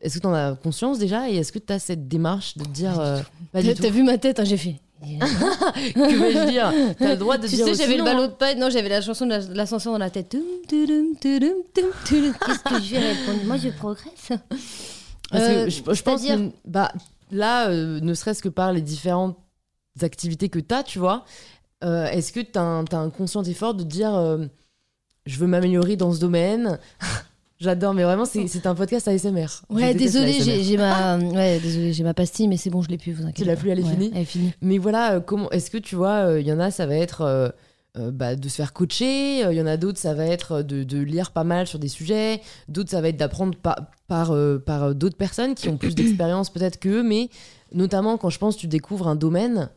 [0.00, 2.64] Est-ce que tu en as conscience déjà et est-ce que tu as cette démarche de
[2.64, 2.96] te dire...
[2.96, 3.82] Pas du pas T'as du tout?
[3.82, 4.80] t'as vu ma tête, hein, j'ai fait.
[5.94, 8.32] Que vais-je dire T'as le droit de tu dire sais, aussi j'avais le ballot de
[8.32, 8.56] paille.
[8.58, 10.36] Non, j'avais la chanson de la- de l'ascenseur dans la tête.
[10.68, 14.28] Qu'est-ce que je vais répondre Moi, je progresse.
[14.28, 16.92] Parce Euh, que je, je pense que bah,
[17.30, 19.36] là, euh, ne serait-ce que par les différentes
[20.00, 21.24] activités que tu as, tu vois,
[21.84, 24.44] euh, est-ce que tu as, un conscient effort de dire euh,
[25.26, 26.78] je veux m'améliorer dans ce domaine?
[27.62, 29.46] J'adore, mais vraiment, c'est un podcast ASMR.
[29.70, 33.12] Ouais, désolé, j'ai ma, ouais, désolé, j'ai ma pastille, mais c'est bon, je l'ai plus.
[33.12, 33.60] Vous inquiétez l'as pas.
[33.60, 34.52] plus, elle est Ouais, finie Elle est finie.
[34.60, 37.20] Mais voilà, euh, comment est-ce que tu vois, il y en a, ça va être
[37.22, 37.48] euh,
[37.98, 40.82] euh, bah, de se faire coacher, il y en a d'autres, ça va être de,
[40.82, 43.76] de lire pas mal sur des sujets, d'autres, ça va être d'apprendre par,
[44.08, 47.28] par, euh, par euh, d'autres personnes qui ont plus d'expérience peut-être qu'eux, mais
[47.74, 49.68] notamment quand je pense que tu découvres un domaine,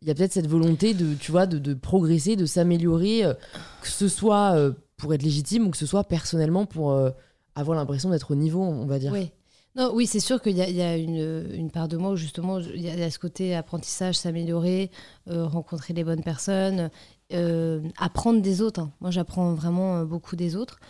[0.00, 3.34] il y a peut-être cette volonté de, tu vois, de, de progresser, de s'améliorer, euh,
[3.82, 7.10] que ce soit euh, pour être légitime ou que ce soit personnellement pour euh,
[7.54, 9.12] avoir l'impression d'être au niveau, on va dire.
[9.12, 9.30] Oui.
[9.74, 12.12] Non, oui, c'est sûr qu'il y a, il y a une, une part de moi
[12.12, 14.90] où justement il y, a ce côté apprentissage, s'améliorer,
[15.28, 16.90] euh, rencontrer les bonnes personnes,
[17.34, 18.80] euh, apprendre des autres.
[18.80, 18.92] hein.
[19.02, 20.80] Moi, j'apprends vraiment beaucoup des autres.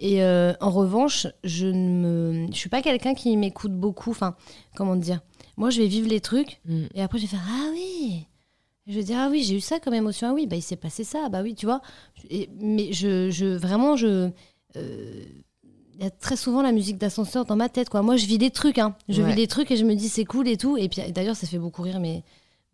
[0.00, 4.10] Et en revanche, je ne me, je suis pas quelqu'un qui m'écoute beaucoup.
[4.10, 4.34] Enfin,
[4.74, 5.20] comment dire?
[5.56, 6.86] Moi, je vais vivre les trucs Mm.
[6.96, 8.26] et après, je vais faire ah oui.
[8.86, 10.28] Je vais dire ah oui, j'ai eu ça comme émotion.
[10.30, 11.28] Ah oui, bah il s'est passé ça.
[11.30, 11.80] Bah oui, tu vois.
[12.30, 14.30] Et- mais je, je vraiment je
[14.76, 15.24] euh,
[15.96, 17.88] il y a très souvent la musique d'ascenseur dans ma tête.
[17.88, 18.02] Quoi.
[18.02, 18.78] Moi, je vis des trucs.
[18.78, 18.96] Hein.
[19.08, 19.30] Je Ouais.
[19.30, 20.76] vis des trucs et je me dis c'est cool et tout.
[20.76, 22.24] Et puis d'ailleurs, ça fait beaucoup rire mes,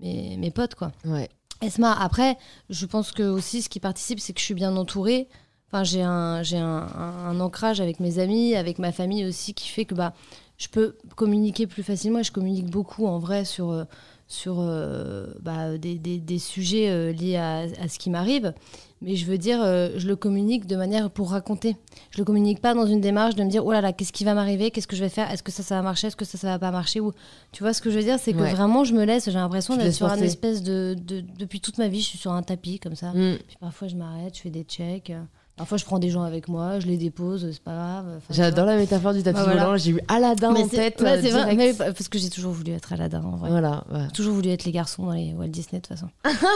[0.00, 0.74] mes, mes potes.
[0.74, 0.90] Quoi.
[1.04, 1.28] Ouais.
[1.60, 2.38] Esma, après,
[2.70, 5.28] je pense que aussi ce qui participe, c'est que je suis bien entourée.
[5.68, 9.52] Enfin, j'ai un, j'ai un, un- un ancrage avec mes amis, avec ma famille aussi,
[9.54, 10.14] qui fait que bah,
[10.56, 12.20] je peux communiquer plus facilement.
[12.20, 13.84] Et je communique beaucoup en vrai sur, euh,
[14.32, 18.54] sur euh, bah, des, des- des sujets euh, liés à, à ce qui m'arrive.
[19.02, 21.76] mais je veux dire, euh, je le communique de manière pour raconter.
[22.12, 24.22] Je le communique pas dans une démarche de me dire, oh là là, qu'est-ce qui
[24.22, 26.24] va m'arriver, qu'est-ce que je vais faire, est-ce que ça, ça va marcher, est-ce que
[26.24, 27.10] ça, ça va pas marcher, ou
[27.50, 28.52] tu vois ce que je veux dire, c'est que Ouais.
[28.54, 31.88] vraiment je me laisse, j'ai l'impression d'être sur un espèce de, de- depuis toute ma
[31.88, 33.08] vie, je suis sur un tapis comme ça.
[33.12, 33.38] Mm.
[33.48, 35.12] Puis parfois je m'arrête, je fais des checks.
[35.60, 38.06] Parfois je prends des gens avec moi, je les dépose, c'est pas grave.
[38.16, 39.64] Enfin, J'adore la métaphore du tapis Bah, voilà.
[39.66, 39.76] volant.
[39.76, 41.02] J'ai eu Aladdin Mais en tête.
[41.02, 43.50] euh, vrai, mais parce que j'ai toujours voulu être Aladdin en vrai.
[43.50, 43.84] Voilà.
[43.92, 44.08] ouais.
[44.14, 46.08] Toujours voulu être les garçons dans les Walt Disney de toute façon.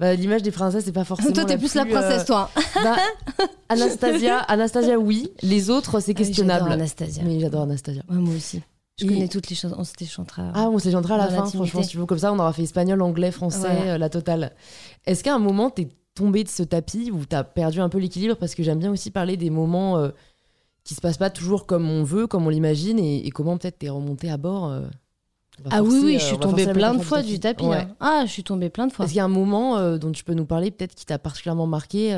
[0.00, 1.32] Bah, L'image des princesses, c'est pas forcément.
[1.32, 2.50] toi t'es plus la euh, princesse toi.
[2.82, 2.96] bah,
[3.68, 5.30] Anastasia, Anastasia, oui.
[5.42, 6.60] Les autres, c'est Ah questionnable.
[6.64, 7.22] j'adore Anastasia.
[7.24, 8.02] Mais j'adore Anastasia.
[8.10, 8.60] Ouais, moi aussi.
[8.98, 9.74] Je Et- connais toutes les choses.
[9.78, 10.32] On s'était chanté.
[10.38, 12.06] Ah, on s'est gentil à la fin, franchement, si tu veux.
[12.06, 13.92] Comme ça, on aura fait espagnol, anglais, français, Voilà.
[13.92, 14.52] euh, la totale.
[15.06, 18.36] Est-ce qu'à un moment, t'es tombé de ce tapis où t'as perdu un peu l'équilibre
[18.36, 20.10] Parce que j'aime bien aussi parler des moments euh,
[20.84, 23.78] qui se passent pas toujours comme on veut, comme on l'imagine, et, et comment peut-être
[23.78, 24.68] t'es remonté à bord.
[24.68, 24.82] euh,
[25.70, 27.64] Ah oui, forcer, oui, euh, je suis tombée plein de fois du tapis.
[27.64, 27.76] Ouais.
[27.76, 27.96] hein.
[28.00, 29.04] Ah, je suis tombée plein de fois.
[29.04, 31.18] Est-ce qu'il y a un moment euh, dont tu peux nous parler, peut-être qui t'a
[31.18, 32.12] particulièrement marqué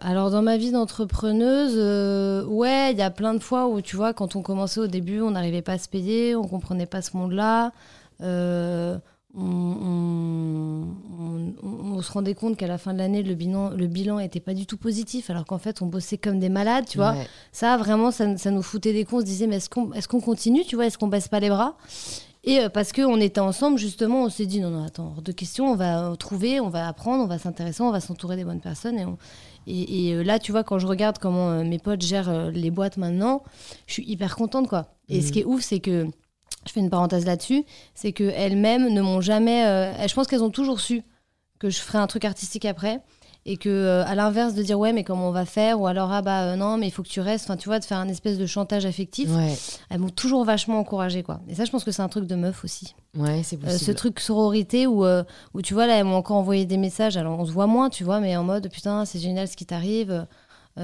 [0.00, 1.76] alors dans ma vie d'entrepreneuse,
[2.48, 5.20] ouais, il y a plein de fois où tu vois, quand on commençait au début,
[5.20, 7.72] on n'arrivait pas à se payer, on comprenait pas ce monde-là.
[9.40, 10.86] On, on-
[11.62, 14.40] on- on se rendait compte qu'à la fin de l'année, le bilan, le bilan était
[14.40, 17.12] pas du tout positif, alors qu'en fait, on bossait comme des malades, tu vois.
[17.12, 17.26] ouais.
[17.52, 19.18] Ça, vraiment, ça, ça nous foutait des cons.
[19.18, 21.40] On se disait, mais est-ce qu'on est qu'on continue, tu vois Est-ce qu'on baisse pas
[21.40, 21.76] les bras?
[22.44, 25.32] Et euh, parce qu'on était ensemble, justement, on s'est dit, non, non, attends, hors de
[25.32, 28.44] question, on va euh, trouver, on va apprendre, on va s'intéresser, on va s'entourer des
[28.44, 28.98] bonnes personnes.
[28.98, 29.18] Et, on-
[29.66, 32.70] et, et, euh, là, tu vois, quand je regarde comment euh, mes potes gèrent les
[32.70, 33.42] boîtes maintenant,
[33.86, 34.86] je suis hyper contente, quoi.
[35.08, 35.22] Et Mhm.
[35.22, 36.06] ce qui est ouf, c'est que,
[36.68, 39.66] je fais une parenthèse là-dessus, c'est qu'elles-mêmes ne m'ont jamais...
[39.66, 41.02] euh, je pense qu'elles ont toujours su
[41.58, 43.00] que je ferais un truc artistique après
[43.46, 46.12] et que euh, à l'inverse de dire ouais mais comment on va faire ou alors
[46.12, 47.98] ah bah euh, non mais il faut que tu restes enfin tu vois de faire
[47.98, 49.56] un espèce de chantage affectif Ouais,
[49.90, 51.40] elles m'ont toujours vachement encouragée quoi.
[51.48, 52.94] Et ça je pense que c'est un truc de meuf aussi.
[53.16, 53.84] Ouais, c'est Euh, possible.
[53.84, 55.04] ce truc sororité où
[55.54, 57.16] où tu vois là elles m'ont encore envoyé des messages.
[57.16, 59.66] Alors on se voit moins tu vois mais en mode putain c'est génial ce qui
[59.66, 60.26] t'arrive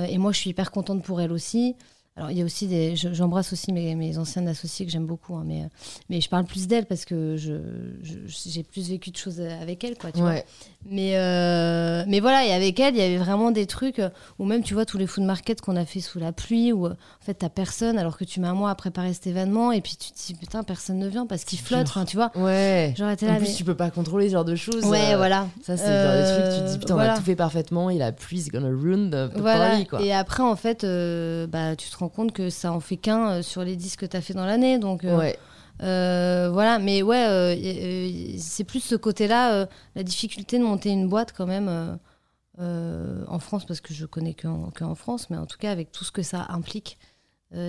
[0.09, 1.77] et moi je suis hyper contente pour elles aussi
[2.17, 5.07] alors il y a aussi des je- j'embrasse aussi mes, mes anciennes associées que j'aime
[5.07, 5.69] beaucoup hein, mais euh,
[6.09, 7.55] mais je parle plus d'elles parce que je
[8.03, 10.21] je- j'ai plus vécu de choses avec elles quoi tu.
[10.91, 14.45] Mais, euh, mais voilà, et avec elle, il y avait vraiment des trucs euh, où
[14.45, 16.91] même, tu vois, tous les food markets qu'on a fait sous la pluie, où euh,
[16.91, 19.81] en fait, t'as personne alors que tu mets un mois à préparer cet événement, et
[19.81, 22.31] puis tu te dis, putain, personne ne vient parce qu'il flotte, enfin, tu vois.
[22.37, 22.93] Ouais.
[22.97, 24.85] Genre, t'es En là, plus, mais- tu peux pas contrôler ce genre de choses.
[24.85, 25.47] Ouais, euh, voilà.
[25.63, 27.37] Ça, c'est le genre de truc, tu te dis, Euh, putain, on a tout fait
[27.37, 29.71] parfaitement, et la pluie, c'est gonna ruin the, the Voilà.
[29.71, 30.03] party, quoi.
[30.03, 33.31] Et après, en fait, euh, bah, tu te rends compte que ça en fait qu'un
[33.31, 34.79] euh, sur les 10 que t'as fait dans l'année.
[34.79, 35.39] Donc, euh, Ouais.
[35.83, 40.91] Euh, voilà, mais ouais, euh, euh, c'est plus ce côté-là, euh, la difficulté de monter
[40.91, 41.99] une boîte quand même
[42.59, 46.05] en France, parce que je connais qu'en qu'en France, mais en tout cas avec tout
[46.05, 46.99] ce que ça implique,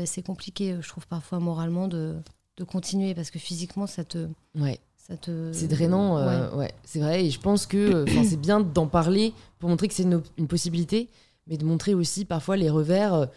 [0.06, 2.16] c'est compliqué, je trouve parfois moralement de,
[2.58, 4.28] de continuer, parce que physiquement, ça te...
[4.56, 4.80] Ouais.
[4.98, 6.18] Ça te C'est drainant,
[6.58, 6.74] ouais.
[6.84, 7.26] c'est vrai.
[7.26, 11.10] Et je pense que c'est bien d'en parler pour montrer que c'est une possibilité,
[11.46, 13.28] mais de montrer aussi parfois les revers.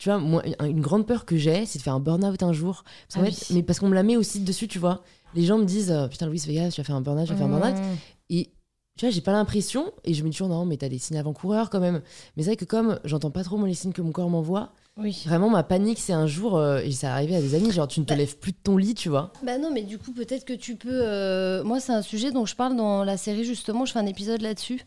[0.00, 2.52] Tu vois, moi, un- une grande peur que j'ai, c'est de faire un burn-out un
[2.54, 2.84] jour.
[3.12, 3.54] Parce Ah fait-.
[3.54, 5.02] Mais parce qu'on me la met aussi dessus, tu vois.
[5.34, 7.32] Les gens me disent euh, Putain, Louise, fais gaffe, tu vas faire un burn-out, tu
[7.32, 7.76] vas faire un burn-out.
[7.78, 7.96] Mmh.
[8.30, 8.50] Et
[8.98, 11.18] tu vois, j'ai pas l'impression, et je me dis toujours Non, mais t'as des signes
[11.18, 12.00] avant-coureurs quand même.
[12.36, 14.72] Mais c'est vrai que comme j'entends pas trop moi, les signes que mon corps m'envoie,
[14.96, 15.22] Oui.
[15.26, 18.00] vraiment ma panique, c'est un jour, euh, et ça arrivé à des amis, genre tu
[18.00, 18.16] ne te Bah.
[18.16, 19.32] lèves plus de ton lit, tu vois.
[19.44, 20.88] Bah non, mais du coup, peut-être que tu peux.
[20.90, 23.84] euh, Moi, c'est un sujet dont je parle dans la série, justement.
[23.84, 24.80] Je fais un épisode là-dessus.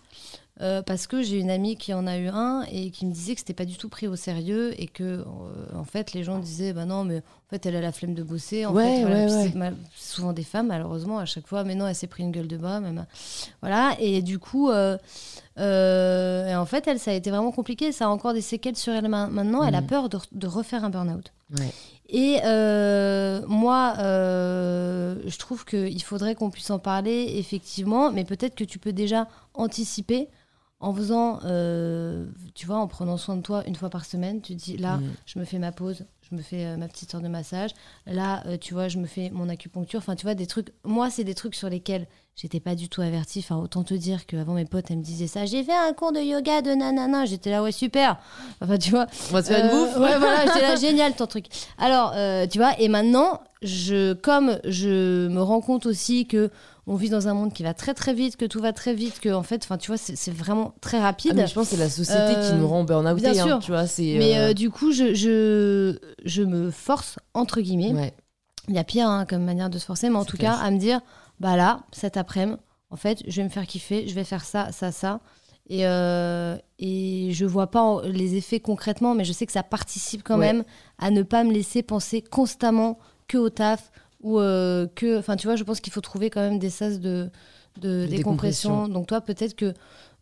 [0.61, 3.33] Euh, parce que j'ai une amie qui en a eu un et qui me disait
[3.33, 5.25] que c'était pas du tout pris au sérieux et que euh,
[5.75, 8.21] en fait les gens disaient bah non mais en fait elle a la flemme de
[8.21, 9.15] bosser en Ouais, fait voilà.
[9.15, 9.49] ouais, Puis ouais.
[9.51, 12.31] c'est mal- souvent des femmes malheureusement à chaque fois mais non elle s'est pris une
[12.31, 13.07] gueule de bois même
[13.61, 14.95] voilà et du coup euh,
[15.57, 18.93] et en fait elle ça a été vraiment compliqué ça a encore des séquelles sur
[18.93, 19.87] elle ma- maintenant elle a Mhm.
[19.87, 21.31] peur de, de refaire un burn-out
[22.09, 28.55] et euh, moi, euh, je trouve qu'il faudrait qu'on puisse en parler, effectivement, mais peut-être
[28.55, 30.27] que tu peux déjà anticiper
[30.83, 34.41] en faisant, euh, tu vois, en prenant soin de toi une fois par semaine.
[34.41, 35.11] Tu dis, là, Mhm.
[35.25, 37.71] je me fais ma pause, je me fais euh, ma petite heure de massage.
[38.05, 39.99] Là, euh, tu vois, je me fais mon acupuncture.
[39.99, 40.73] Enfin, tu vois, des trucs.
[40.83, 43.39] Moi, c'est des trucs sur lesquels j'étais pas du tout avertie.
[43.39, 45.45] Enfin, autant te dire qu'avant, mes potes, elles me disaient ça.
[45.45, 47.25] J'ai fait un cours de yoga de nanana.
[47.25, 48.17] J'étais là, ouais, super.
[48.61, 49.07] Enfin, tu vois.
[49.29, 51.45] On va se faire une bouffe Ouais, voilà, j'étais là, génial ton truc.
[51.77, 52.13] Alors,
[52.49, 56.49] tu vois, et maintenant, je, comme je me rends compte aussi que
[56.87, 59.19] on vit dans un monde qui va très très vite, que tout va très vite,
[59.19, 61.31] que en fait, enfin, tu vois, c'est vraiment très rapide.
[61.33, 63.59] Ah, mais je pense que c'est la société Euh, qui nous rend burn-outé, bien hein,
[63.59, 63.85] tu vois.
[63.99, 68.13] Mais euh, euh, du coup, je, je, je me force, entre guillemets, ouais.
[68.67, 70.53] il y a pire hein, comme manière de se forcer, mais en tout clair.
[70.53, 70.99] cas, à me dire,
[71.39, 74.71] bah là, cet après-midi, en fait, je vais me faire kiffer, je vais faire ça,
[74.71, 75.19] ça, ça.
[75.69, 79.63] Et, euh, et je vois pas en- les effets concrètement, mais je sais que ça
[79.63, 80.51] participe quand Ouais.
[80.53, 80.63] même
[80.99, 83.89] à ne pas me laisser penser constamment que au taf
[84.23, 85.19] ou euh, que.
[85.19, 87.29] Enfin, tu vois, je pense qu'il faut trouver quand même des sas de,
[87.79, 88.15] de, décompression.
[88.15, 88.87] décompression.
[88.87, 89.73] Donc toi, peut-être que,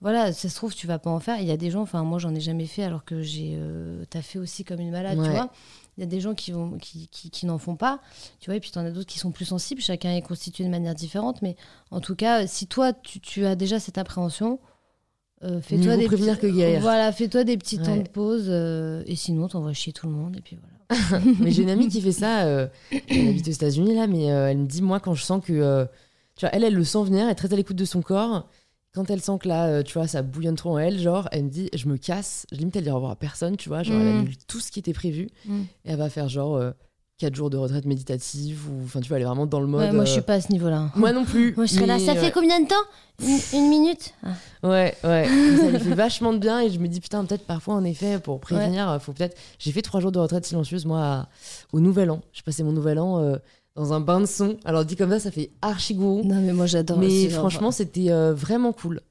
[0.02, 1.40] voilà, ça se trouve, tu vas pas en faire.
[1.40, 4.04] Il y a des gens, enfin moi, j'en ai jamais fait, alors que j'ai, euh,
[4.10, 5.52] t'as fait aussi comme une malade, tu vois.
[5.98, 8.00] Il y a des gens qui, vont, qui, qui, qui n'en font pas,
[8.40, 9.82] tu vois, et puis tu en as d'autres qui sont plus sensibles.
[9.82, 11.56] Chacun est constitué de manière différente, mais
[11.92, 14.60] en tout cas, si toi, tu, tu as déjà cette appréhension,
[15.44, 16.08] euh, fais-toi des.
[16.80, 20.38] Voilà, fais-toi des petits temps de pause, euh, et sinon, t'envoies chier tout le monde,
[20.38, 20.76] et puis voilà.
[21.40, 22.46] Mais j'ai une amie qui fait ça.
[22.46, 22.68] euh,
[23.10, 25.54] elle habite aux États-Unis là, mais euh, elle me dit moi quand je sens que,
[25.54, 25.86] euh,
[26.36, 28.48] tu vois, elle, elle le sent venir, elle est très à l'écoute de son corps.
[28.94, 31.50] Quand elle sent que là, tu vois, ça bouillonne trop en elle, genre, elle me
[31.50, 32.46] dit, je me casse.
[32.52, 33.84] Je limite, elle dit au revoir à personne, tu vois.
[33.84, 34.20] Genre, elle Mm.
[34.20, 35.62] annule tout ce qui était prévu Mm.
[35.62, 36.58] et elle va faire genre
[37.22, 39.82] 4 jours de retraite méditative ou, enfin, tu vois, elle est vraiment dans le mode.
[39.82, 40.90] Ouais, moi, je euh, suis pas à ce niveau-là.
[40.96, 41.54] Moi non plus.
[41.56, 42.00] Moi, je serais là.
[42.00, 42.18] Ça ouais.
[42.20, 42.76] fait combien de temps?
[43.22, 44.16] Une, une minute?
[44.24, 44.30] Ah.
[44.64, 45.28] Ouais, ouais.
[45.60, 48.18] Ça lui fait vachement de bien et je me dis putain peut-être parfois en effet
[48.18, 49.38] pour prévenir, euh, faut peut-être.
[49.60, 51.28] J'ai fait trois jours de retraite silencieuse moi à-
[51.74, 52.22] au Nouvel An.
[52.34, 53.38] J'ai passé mon Nouvel An euh,
[53.76, 54.58] dans un bain de son.
[54.66, 56.24] Alors dit comme ça, ça fait archi gourou.
[56.26, 56.98] Non, mais moi, j'adore.
[56.98, 59.02] Mais franchement, c'était euh, vraiment cool.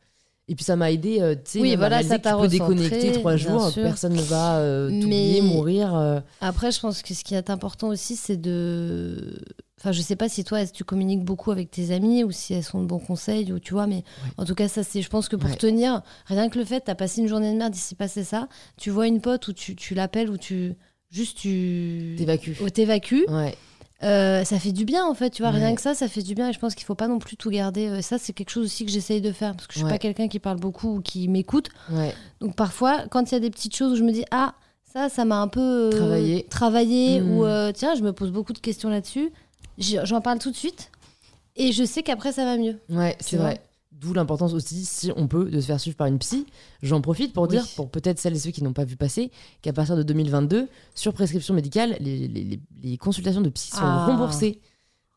[0.50, 3.36] Et puis ça m'a aidé, euh, tu sais, Oui, voilà, ça tu peux déconnecter trois
[3.36, 5.94] jours, personne ne va euh, t'oublier, mourir.
[5.94, 6.18] euh.
[6.40, 9.38] Après, je pense que ce qui est important aussi, c'est de.
[9.78, 12.32] Enfin, je sais pas si toi, est-ce que tu communiques beaucoup avec tes amis ou
[12.32, 14.02] si elles sont de bons conseils, ou tu vois, mais
[14.38, 15.02] en tout cas, ça, c'est.
[15.02, 15.56] Je pense que pour Ouais.
[15.56, 18.48] tenir, rien que le fait, t'as passé une journée de merde, il s'est passé ça,
[18.76, 20.74] tu vois une pote ou tu, tu l'appelles ou tu.
[21.12, 22.16] Juste, tu.
[22.18, 22.56] T'évacues.
[22.60, 23.54] ou t'évacues, Ouais.
[24.02, 26.34] Euh, ça fait du bien en fait, tu vois, rien que ça, ça fait du
[26.34, 27.88] bien et je pense qu'il faut pas non plus tout garder.
[27.88, 29.90] Euh, Ça, c'est quelque chose aussi que j'essaye de faire parce que je suis Ouais.
[29.92, 31.68] pas quelqu'un qui parle beaucoup ou qui m'écoute.
[31.90, 32.14] Ouais.
[32.40, 34.54] Donc parfois, quand il y a des petites choses où je me dis ah
[34.92, 36.46] ça, ça m'a un peu euh, Travaillé.
[36.50, 39.30] travaillé ou euh, tiens, je me pose beaucoup de questions là-dessus.
[39.78, 40.90] J'en parle tout de suite
[41.56, 42.78] et je sais qu'après ça va mieux.
[42.88, 43.60] Ouais, c'est vrai.
[44.00, 46.46] D'où l'importance aussi, si on peut, de se faire suivre par une psy.
[46.82, 47.50] J'en profite pour Oui.
[47.50, 50.68] dire, pour peut-être celles et ceux qui n'ont pas vu passer, qu'à partir de 2022,
[50.94, 54.06] sur prescription médicale, les, les- les- les consultations de psy sont Ah.
[54.06, 54.60] remboursées.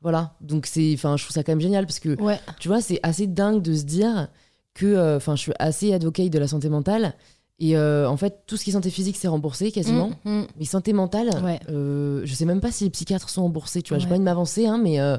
[0.01, 0.35] Voilà.
[0.41, 2.39] Donc, c'est, enfin, je trouve ça quand même génial parce que, Ouais.
[2.59, 4.27] tu vois, c'est assez dingue de se dire
[4.73, 7.13] que, euh, enfin, je suis assez advocate de la santé mentale.
[7.59, 10.09] Et euh, en fait, tout ce qui est santé physique, c'est remboursé quasiment.
[10.25, 10.47] Mm, mm.
[10.59, 11.59] Mais santé mentale, Ouais.
[11.69, 13.81] euh, je sais même pas si les psychiatres sont remboursés.
[13.81, 14.09] Tu vois, j'ai Ouais.
[14.09, 15.17] pas envie de m'avancer, hein, mais euh,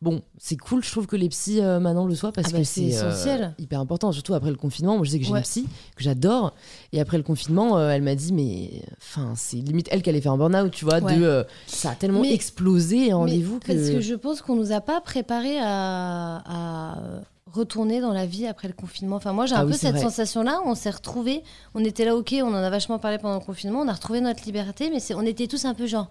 [0.00, 2.58] bon, c'est cool, je trouve que les psys euh, maintenant le soient parce Ah bah,
[2.58, 3.54] que c'est euh, essentiel.
[3.58, 4.96] hyper important, surtout après le confinement.
[4.96, 5.38] Moi, je sais que j'ai Ouais.
[5.38, 6.54] une psy que j'adore,
[6.92, 10.20] et après le confinement, euh, elle m'a dit, mais enfin, c'est limite elle qui allait
[10.20, 11.16] faire un burn-out, tu vois, Ouais.
[11.16, 13.72] de ça a tellement Mais- explosé en rendez-vous que.
[13.72, 16.98] Parce que je pense qu'on nous a pas préparé à, à
[17.52, 19.16] retourner dans la vie après le confinement.
[19.16, 20.60] Enfin, moi, j'ai un Ah peu oui, c'est cette sensation-là.
[20.66, 21.42] On s'est retrouvés.
[21.74, 23.80] On était là, ok, on en a vachement parlé pendant le confinement.
[23.80, 26.10] On a retrouvé notre liberté, mais on était tous un peu genre.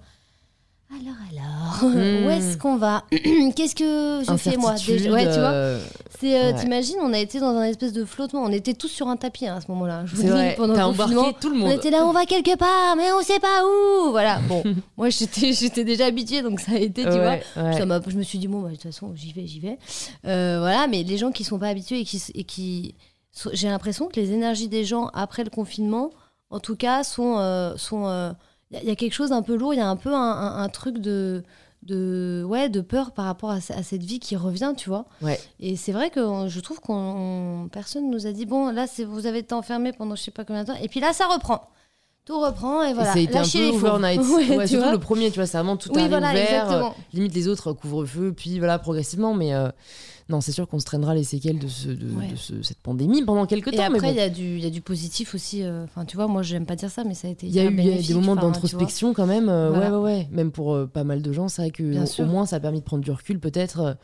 [0.90, 1.98] Alors, alors, Hmm.
[2.26, 5.12] où est-ce qu'on va Qu'est-ce que je fais moi déjà?
[5.12, 5.50] Ouais, tu vois.
[5.52, 5.80] euh,
[6.24, 6.56] ouais.
[6.56, 8.42] T'imagines, on a été dans un espèce de flottement.
[8.44, 10.06] On était tous sur un tapis hein, à ce moment-là.
[10.06, 11.34] Je vous dis, pendant le confinement.
[11.34, 11.72] tout le On monde.
[11.72, 14.12] était là, on va quelque part, mais on sait pas où.
[14.12, 14.40] Voilà.
[14.48, 14.64] Bon,
[14.96, 17.32] moi j'étais, j'étais déjà habituée, donc ça a été, tu vois.
[17.32, 17.44] Ouais.
[17.78, 19.78] Ça m'a- je me suis dit, bon, bah, de toute façon, j'y vais, j'y vais.
[20.26, 22.24] Euh, voilà, mais les gens qui sont pas habitués et qui.
[22.34, 22.96] Et qui
[23.34, 26.12] sont- j'ai l'impression que les énergies des gens après le confinement,
[26.50, 27.36] en tout cas, sont.
[27.40, 28.34] euh, sont
[28.72, 29.96] Il y, a- il y a quelque chose d'un peu lourd, il y a un
[29.96, 31.44] peu un, un- un truc de.
[31.84, 35.06] De, ouais, de peur par rapport à, ce- à cette vie qui revient, tu vois.
[35.22, 35.40] Ouais.
[35.60, 39.04] Et c'est vrai que on- je trouve qu'on personne nous a dit bon là c'est
[39.06, 41.28] vous avez été enfermé pendant je sais pas combien de temps et puis là ça
[41.28, 41.70] reprend,
[42.28, 43.10] tout reprend et voilà.
[43.10, 44.22] et ça a été Lâchez un peu overnight.
[44.30, 46.90] Ouais, Ouais, surtout le premier, tu vois, c'est vraiment tout Oui a voilà réouvert, euh,
[47.14, 49.34] limite les autres couvre-feu, puis voilà, progressivement.
[49.34, 49.70] Mais euh,
[50.30, 52.28] non, c'est sûr qu'on se traînera les séquelles de, ce, de, Ouais.
[52.28, 53.90] de ce- cette pandémie pendant quelques Et temps.
[53.90, 54.14] mais après, bon.
[54.14, 55.64] il y, a du- il y a du positif aussi.
[55.64, 57.48] euh, Enfin, tu vois, moi, j'aime pas dire ça, mais ça a été.
[57.48, 59.48] Il y a eu y a des moments d'introspection quand même.
[59.48, 59.90] euh, Voilà.
[59.92, 60.28] Ouais, ouais, ouais.
[60.32, 62.26] Même pour pas mal de gens, c'est vrai que Bien au, sûr.
[62.26, 63.96] moins ça a permis de prendre du recul peut-être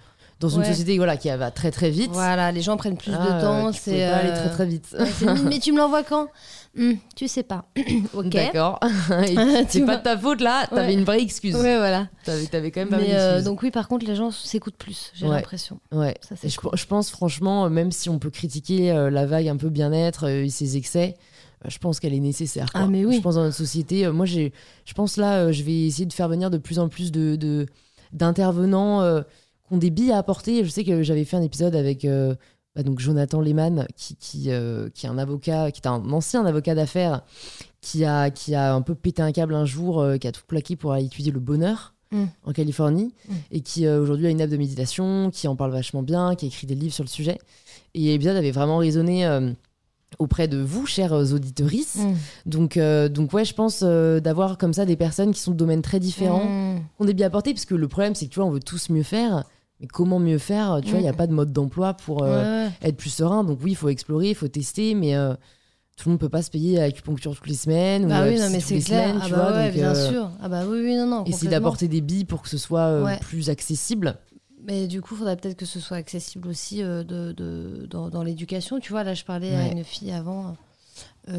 [0.44, 0.68] dans une Ouais.
[0.68, 2.12] société voilà, qui va très très vite.
[2.14, 3.72] Voilà, les gens prennent plus Ah, de euh, temps.
[3.74, 4.88] c'est pas aller euh, très très vite.
[5.00, 6.28] ouais, mais tu me l'envoies quand?
[6.76, 7.66] Hmm, Tu sais pas.
[8.14, 8.30] ok.
[8.30, 8.80] D'accord.
[9.70, 10.94] C'est pas de ta faute là, t'avais Ouais.
[10.94, 11.56] une vraie excuse.
[11.56, 12.08] Ouais, voilà.
[12.26, 14.76] T'avais, t'avais quand même pas mal Mais euh, donc oui, par contre, les gens s'écoutent
[14.78, 15.12] plus.
[15.14, 15.80] J'ai l'impression.
[15.92, 16.16] Ouais.
[16.28, 19.58] Ça, c'est je, pense franchement, euh, même si on peut critiquer euh, la vague un
[19.58, 21.16] peu bien-être euh, et ses excès,
[21.64, 22.72] euh, je pense qu'elle est nécessaire.
[22.72, 22.82] quoi.
[22.84, 23.18] Ah, mais oui.
[23.18, 24.06] Je pense dans notre société.
[24.08, 24.52] euh, moi, j'ai,
[24.86, 27.36] je pense là, euh, je vais essayer de faire venir de plus en plus de,
[27.36, 27.68] de-
[28.14, 29.22] d'intervenants euh,
[29.74, 30.64] ont des billes à apporter.
[30.64, 32.36] Je sais que j'avais fait un épisode avec euh,
[32.76, 36.46] bah, donc Jonathan Lehmann, qui, qui, euh, qui est un avocat, qui est un ancien
[36.46, 37.24] avocat d'affaires,
[37.82, 40.44] qui a, qui a un peu pété un câble un jour, euh, qui a tout
[40.48, 41.92] plaqué pour aller étudier le bonheur.
[42.12, 42.26] Mm.
[42.44, 43.34] en Californie Mm.
[43.50, 46.48] et qui aujourd'hui a une app de méditation, qui en parle vachement bien, qui a
[46.48, 47.40] écrit des livres sur le sujet.
[47.96, 49.26] Et l'épisode avait vraiment résonné
[50.20, 51.96] auprès de vous, chers auditorices.
[51.96, 52.16] Hmm.
[52.46, 55.58] Donc, euh, donc ouais, je pense euh, d'avoir comme ça des personnes qui sont de
[55.58, 58.32] domaines très différents, qui ont des biais à porter, parce que le problème c'est que
[58.32, 59.44] tu vois, on veut tous mieux faire.
[59.80, 62.66] Mais comment mieux faire Tu vois, il n'y a pas de mode d'emploi pour euh,
[62.68, 63.44] Ouais, être plus serein.
[63.44, 65.34] Donc oui, il faut explorer, il faut tester, mais euh,
[65.98, 68.28] tout le monde peut pas se payer à l'acupuncture toutes les semaines ou Bah à
[68.28, 69.10] oui, non, mais c'est clair.
[69.10, 69.58] semaines, Ah tu bah vois.
[69.58, 70.32] ouais, donc, bien euh, sûr.
[70.42, 71.24] Ah bah oui, oui, non, non.
[71.26, 73.18] essayer d'apporter des billes pour que ce soit Ouais.
[73.20, 74.16] plus accessible.
[74.66, 78.24] Mais du coup, il faudrait peut-être que ce soit accessible aussi de, de- dans, dans
[78.24, 78.80] l'éducation.
[78.80, 80.56] Tu vois, là, je parlais à une fille avant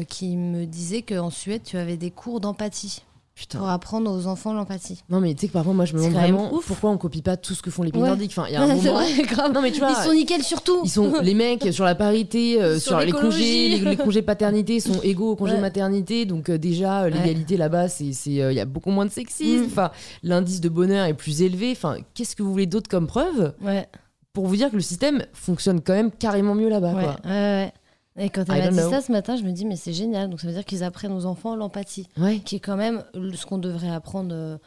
[0.09, 3.01] qui me disait qu'en Suède, tu avais des cours d'empathie
[3.35, 3.59] Putain.
[3.59, 5.03] pour apprendre aux enfants l'empathie.
[5.09, 6.65] Non, mais tu sais que parfois, moi, je me demande vraiment ouf.
[6.67, 8.07] pourquoi on copie pas tout ce que font les pays Ouais.
[8.07, 8.31] nordiques.
[8.31, 8.93] Enfin, il y a un C'est moment.
[9.01, 9.51] vrai, grave.
[9.53, 10.79] Non, mais tu vois, Ils sont nickel sur tout.
[10.85, 14.21] Ils sont les mecs sur la parité, euh, Sur sur, les congés, les, les congés
[14.23, 15.59] paternité sont égaux aux congés Ouais.
[15.59, 17.11] maternité, donc euh, déjà euh, Ouais.
[17.11, 19.63] l'égalité là-bas, c'est c'est euh, il y a beaucoup moins de sexisme.
[19.63, 19.67] Mm.
[19.67, 19.91] Enfin,
[20.23, 21.71] l'indice de bonheur est plus élevé.
[21.73, 23.85] Enfin, qu'est-ce que vous voulez d'autre comme preuve Ouais,
[24.31, 27.15] pour vous dire que le système fonctionne quand même carrément mieux là-bas ouais, quoi.
[27.25, 27.73] ouais, ouais.
[28.17, 28.89] Et quand I elle m'a dit know.
[28.89, 30.29] ça ce matin, je me dis, mais c'est génial.
[30.29, 32.39] Donc ça veut dire qu'ils apprennent aux enfants l'empathie, Ouais.
[32.39, 33.03] qui est quand même
[33.33, 34.33] ce qu'on devrait apprendre.
[34.33, 34.57] euh,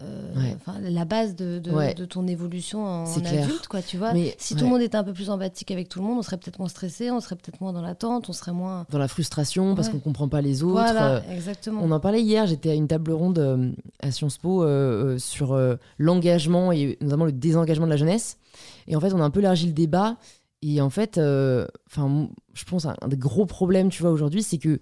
[0.00, 0.56] euh, Ouais.
[0.90, 1.92] la base de, de, Ouais.
[1.92, 4.12] de ton évolution en, en adulte, quoi, tu vois.
[4.12, 6.22] Mais Si tout le monde était un peu plus empathique avec tout le monde, on
[6.22, 8.86] serait peut-être moins stressé, on serait peut-être moins dans l'attente, on serait moins.
[8.90, 10.74] dans la frustration parce qu'on comprend pas les autres.
[10.74, 11.80] Voilà, euh, exactement.
[11.82, 14.64] On en parlait hier, j'étais à une table ronde euh, à Sciences Po
[15.18, 15.58] sur
[15.98, 18.36] l'engagement et notamment le désengagement de la jeunesse.
[18.86, 20.16] Et en fait, on a un peu élargi le débat.
[20.62, 24.42] Et en fait, euh, enfin, je pense un, un des gros problèmes, tu vois, aujourd'hui,
[24.42, 24.80] c'est que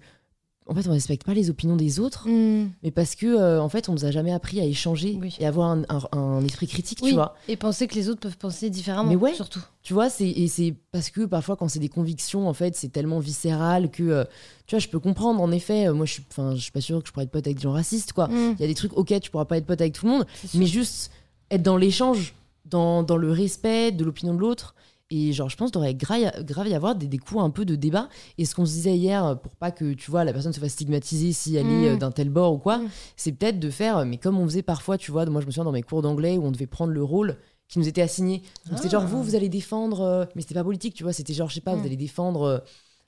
[0.69, 2.67] en fait, on respecte pas les opinions des autres, Hmm.
[2.83, 5.33] mais parce que euh, en fait, on nous a jamais appris à échanger Oui.
[5.39, 7.35] et avoir un, un- un esprit critique, Oui, tu vois.
[7.47, 9.33] Et penser que les autres peuvent penser différemment, Mais ouais.
[9.33, 9.61] surtout.
[9.81, 12.89] Tu vois, c'est et c'est parce que parfois quand c'est des convictions, en fait, c'est
[12.89, 14.23] tellement viscéral que euh,
[14.65, 15.39] tu vois, je peux comprendre.
[15.41, 17.31] En effet, euh, moi, je suis, enfin, je suis pas sûre que je pourrais être
[17.31, 18.27] pote avec des gens racistes, quoi.
[18.27, 18.55] Hmm.
[18.57, 20.25] Il y a des trucs, ok, tu pourras pas être pote avec tout le monde,
[20.53, 21.11] mais juste
[21.49, 22.33] être dans l'échange,
[22.65, 24.75] dans, dans le respect de l'opinion de l'autre.
[25.09, 27.63] Et genre, je pense qu'il devrait grave, grave y avoir des, des coups un peu
[27.63, 28.09] de débat.
[28.37, 30.59] Et ce qu'on se disait hier, euh, pour pas que tu vois la personne se
[30.59, 31.83] fasse stigmatiser si elle Mm.
[31.83, 32.89] est euh, d'un tel bord ou quoi, Mm.
[33.15, 35.63] c'est peut-être de faire, mais comme on faisait parfois, tu vois, moi je me souviens
[35.63, 37.37] dans mes cours d'anglais où on devait prendre le rôle
[37.69, 38.41] qui nous était assigné.
[38.69, 38.99] Donc c'était Ah.
[38.99, 41.55] genre, vous, vous allez défendre, euh, mais c'était pas politique, tu vois, c'était genre, je
[41.55, 41.79] sais pas, Mm.
[41.79, 42.57] vous allez défendre euh,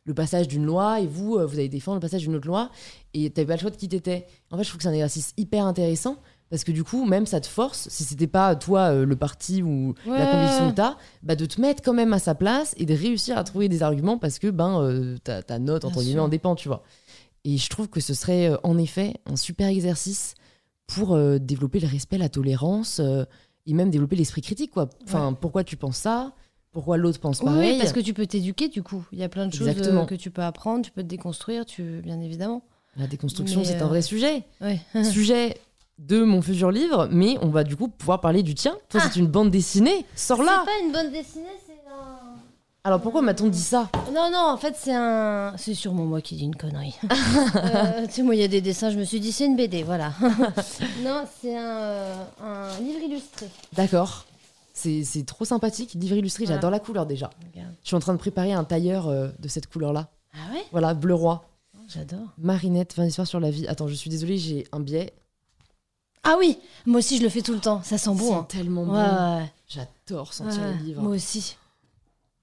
[0.06, 2.70] le passage d'une loi et vous, euh, vous allez défendre le passage d'une autre loi
[3.14, 4.26] et t'avais pas le choix de qui t'étais.
[4.52, 6.16] En fait, je trouve que c'est un exercice hyper intéressant
[6.50, 9.62] parce que du coup, même ça te force, si c'était pas toi euh, le parti
[9.62, 12.86] ou la conviction que t'as, bah, de te mettre quand même à sa place et
[12.86, 16.22] de réussir à trouver des arguments parce que ben, euh, ta, ta note, entre guillemets,
[16.22, 16.84] en dépend, tu vois.
[17.46, 20.34] Et je trouve que ce serait euh, en effet un super exercice
[20.88, 23.00] pour développer le respect, la tolérance
[23.68, 24.90] et même développer l'esprit critique, quoi.
[25.04, 26.34] Enfin, pourquoi tu penses ça?
[26.72, 29.06] Pourquoi l'autre pense pareil oui, parce que tu peux t'éduquer du coup.
[29.12, 30.08] Il y a plein de choses Exactement.
[30.08, 32.02] que tu peux apprendre, tu peux te déconstruire, tu...
[32.02, 32.64] bien évidemment.
[32.96, 34.44] La déconstruction, c'est un vrai sujet.
[34.62, 34.80] Ouais.
[35.04, 35.56] sujet
[36.00, 38.76] de mon futur livre, mais on va du coup pouvoir parler du tien.
[38.90, 40.06] Toi, c'est une bande dessinée.
[40.16, 42.36] Sors là C'est pas une bonne dessinée, c'est un.
[42.86, 43.90] Alors pourquoi m'a-t-on dit ça?
[44.14, 45.54] Non, non, en fait, c'est un.
[45.58, 46.96] C'est sûrement moi qui dis une connerie.
[47.56, 49.56] Euh, tu sais, moi, il y a des dessins, je me suis dit, c'est une
[49.58, 50.14] BD, voilà.
[51.04, 53.48] non, c'est un, euh, un livre illustré.
[53.74, 54.26] D'accord.
[54.74, 56.58] C'est c'est trop sympathique, livre illustré, Voilà.
[56.58, 57.30] j'adore la couleur déjà.
[57.54, 57.74] Regarde.
[57.84, 60.08] Je suis en train de préparer un tailleur euh, de cette couleur-là.
[60.34, 60.64] Ah ouais?
[60.72, 61.44] Voilà, bleu roi.
[61.88, 62.28] J'adore.
[62.38, 63.68] Marinette, 20 histoires sur la vie.
[63.68, 65.14] Attends, je suis désolée, j'ai un biais.
[66.24, 67.82] Ah oui, moi aussi, je le fais tout le temps.
[67.84, 68.18] Ça sent bon.
[68.30, 68.46] sont hein.
[68.50, 68.94] tellement bon.
[68.94, 70.74] ouais, J'adore sentir ouais.
[70.80, 71.02] les livres.
[71.02, 71.56] Moi aussi.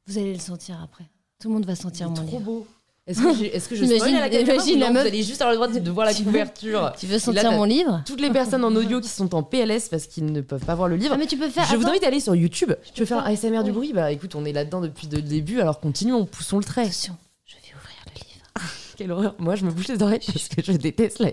[0.06, 1.04] Vous allez le sentir après.
[1.40, 2.40] Tout le monde va sentir C'est mon trop livre.
[2.40, 2.66] beau.
[3.06, 4.92] Est-ce que, j'ai- est-ce que je Imagine- spoil à la caméra imagine ou la non,
[4.94, 6.92] meuf- Vous allez juste avoir le droit de, de voir la Tu veux- couverture.
[6.98, 10.06] Tu veux sentir mon livre Toutes les personnes en audio qui sont en PLS parce
[10.08, 11.12] qu'ils ne peuvent pas voir le livre.
[11.14, 11.66] Ah, mais tu peux faire.
[11.70, 12.72] Je vous invite à aller sur YouTube.
[12.94, 15.22] Tu veux faire un faire- ASMR du bruit Bah écoute, on est là-dedans depuis le
[15.22, 16.82] début, alors continuons, poussons le trait.
[16.82, 18.70] Attention, je vais ouvrir le livre.
[18.96, 19.34] Quelle horreur.
[19.38, 21.28] Moi, je me bouche les oreilles parce que je déteste la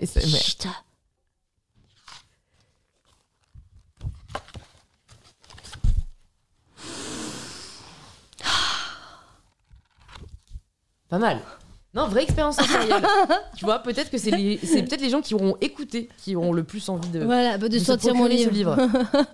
[11.14, 11.38] Pas mal.
[11.94, 13.06] Non, vraie expérience sensorielle.
[13.56, 16.88] tu vois, peut-être que c'est peut-être les gens qui auront écouté qui auront le plus
[16.88, 18.50] envie de, Voilà, bah, de, de se sentir mon livre.
[18.50, 18.76] ce livre.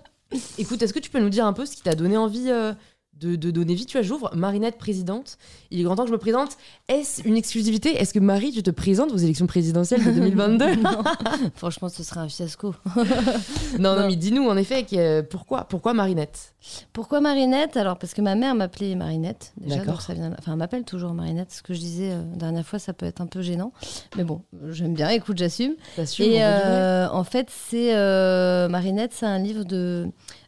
[0.59, 2.73] Écoute, est-ce que tu peux nous dire un peu ce qui t'a donné envie euh,
[3.19, 5.37] de, de donner vie Tu vois, j'ouvre Marinette présidente.
[5.69, 6.57] Il est grand temps que je me présente.
[6.87, 7.95] Est-ce une exclusivité?
[8.01, 11.03] Est-ce que Marie, tu te présentes aux élections présidentielles de 2022 Non.
[11.55, 12.73] Franchement, ce serait un fiasco.
[12.95, 13.03] non,
[13.79, 14.07] non, Non.
[14.07, 16.53] mais dis-nous en effet que- pourquoi, pourquoi Marinette?
[16.93, 17.77] Pourquoi Marinette?
[17.77, 19.53] Alors, parce que ma mère m'appelait Marinette.
[19.57, 20.31] Déjà, donc ça vient...
[20.39, 21.51] Enfin, elle m'appelle toujours Marinette.
[21.51, 23.71] Ce que je disais euh, dernière fois, ça peut être un peu gênant.
[24.17, 25.09] Mais bon, j'aime bien.
[25.09, 25.73] Écoute, j'assume.
[26.19, 30.07] Et euh, en fait, c'est euh, Marinette, c'est un livre de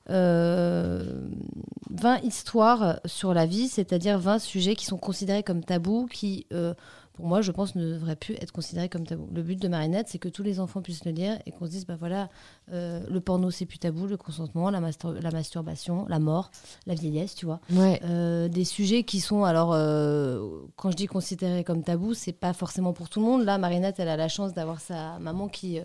[0.10, 1.28] euh,
[1.92, 6.74] 20 histoires sur la vie, c'est-à-dire 20 sujets qui sont considérés comme tabous, qui, euh,
[7.14, 9.30] pour moi, je pense, ne devraient plus être considérés comme tabous.
[9.32, 11.70] Le but de Marinette, c'est que tous les enfants puissent le lire et qu'on se
[11.72, 12.30] dise, bah voilà,
[12.72, 16.50] euh, le porno, c'est plus tabou, le consentement, la, mastur- la masturbation, la mort,
[16.88, 17.60] la vieillesse, tu vois.
[17.72, 18.02] Ouais.
[18.04, 22.54] Euh, des sujets qui sont alors euh, quand je dis considérés comme tabous c'est pas
[22.54, 25.80] forcément pour tout le monde là Marinette elle a la chance d'avoir sa maman qui
[25.80, 25.84] euh,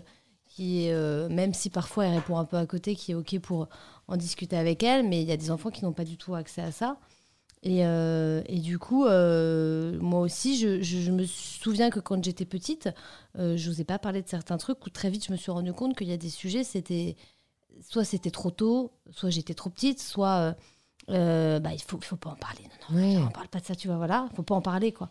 [0.49, 3.39] qui est euh, même si parfois elle répond un peu à côté qui est ok
[3.39, 3.69] pour
[4.07, 6.35] en discuter avec elle mais il y a des enfants qui n'ont pas du tout
[6.35, 6.97] accès à ça
[7.63, 12.23] et, euh, et du coup euh, moi aussi je, je- je me souviens que quand
[12.23, 12.89] j'étais petite
[13.35, 15.95] je n'osais pas parler de certains trucs où très vite je me suis rendu compte
[15.97, 17.15] qu'il y a des sujets c'était
[17.81, 20.55] soit c'était trop tôt soit j'étais trop petite soit
[21.07, 22.61] bah, il faut, faut pas en parler.
[22.91, 23.17] Non, non, Ouais.
[23.17, 24.27] on parle pas de ça, tu vois, voilà.
[24.35, 25.09] Faut pas en parler, quoi.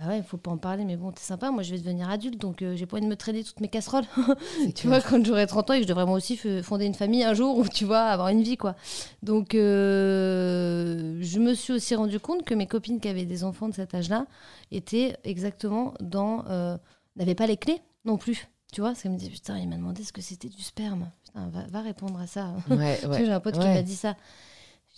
[0.00, 1.50] Bah ouais, faut pas en parler, mais bon, t'es sympa.
[1.50, 3.68] Moi, je vais devenir adulte, donc euh, j'ai pas envie de me traîner toutes mes
[3.68, 4.06] casseroles.
[4.74, 7.22] Tu vois, quand j'aurai 30 ans et que je devrais moi aussi fonder une famille
[7.22, 8.76] un jour ou, tu vois, avoir une vie, quoi.
[9.22, 13.68] Donc, euh, je me suis aussi rendu compte que mes copines qui avaient des enfants
[13.68, 14.26] de cet âge-là
[14.70, 16.44] étaient exactement dans.
[16.48, 16.76] euh,
[17.16, 18.48] n'avaient pas les clés non plus.
[18.72, 21.10] Tu vois, ça me dit, putain, il m'a demandé ce que c'était du sperme.
[21.24, 22.54] Putain, va, va répondre à ça.
[22.70, 23.24] Ouais, ouais.
[23.24, 24.16] J'ai un pote qui m'a dit ça.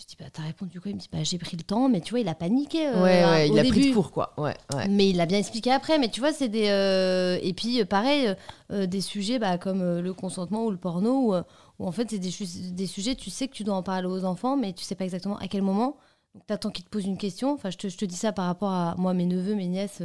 [0.02, 0.90] Je dis, bah, t'as répondu quoi?
[0.90, 2.88] Il me dit, bah, j'ai pris le temps, mais tu vois, il a paniqué.
[2.88, 4.32] euh, Ouais, ouais, au il a pris de court, quoi.
[4.36, 4.88] Ouais, ouais.
[4.88, 5.96] Mais il l'a bien expliqué après.
[6.00, 6.68] Mais tu vois, c'est des.
[6.70, 8.34] euh, Et puis, euh, pareil,
[8.72, 11.36] euh, des sujets bah, comme le consentement ou le porno, où,
[11.78, 14.56] où en fait, c'est des, sujets, tu sais que tu dois en parler aux enfants,
[14.56, 15.96] mais tu sais pas exactement à quel moment.
[16.34, 17.52] Donc, t'attends qu'ils te posent une question.
[17.52, 20.02] Enfin, je te, je te dis ça par rapport à moi, mes neveux, mes nièces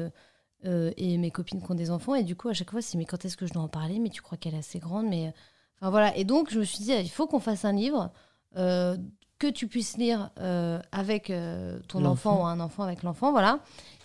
[0.63, 2.13] et mes copines qui ont des enfants.
[2.13, 3.97] Et du coup, à chaque fois, c'est mais quand est-ce que je dois en parler?
[3.99, 5.07] Mais tu crois qu'elle est assez grande?
[5.07, 5.33] Mais...
[5.79, 6.15] Enfin, voilà.
[6.17, 8.11] Et donc, je me suis dit, il faut qu'on fasse un livre.
[8.57, 8.97] euh,
[9.39, 13.59] que tu puisses lire euh, avec euh, ton enfant ou un enfant avec l'enfant, voilà.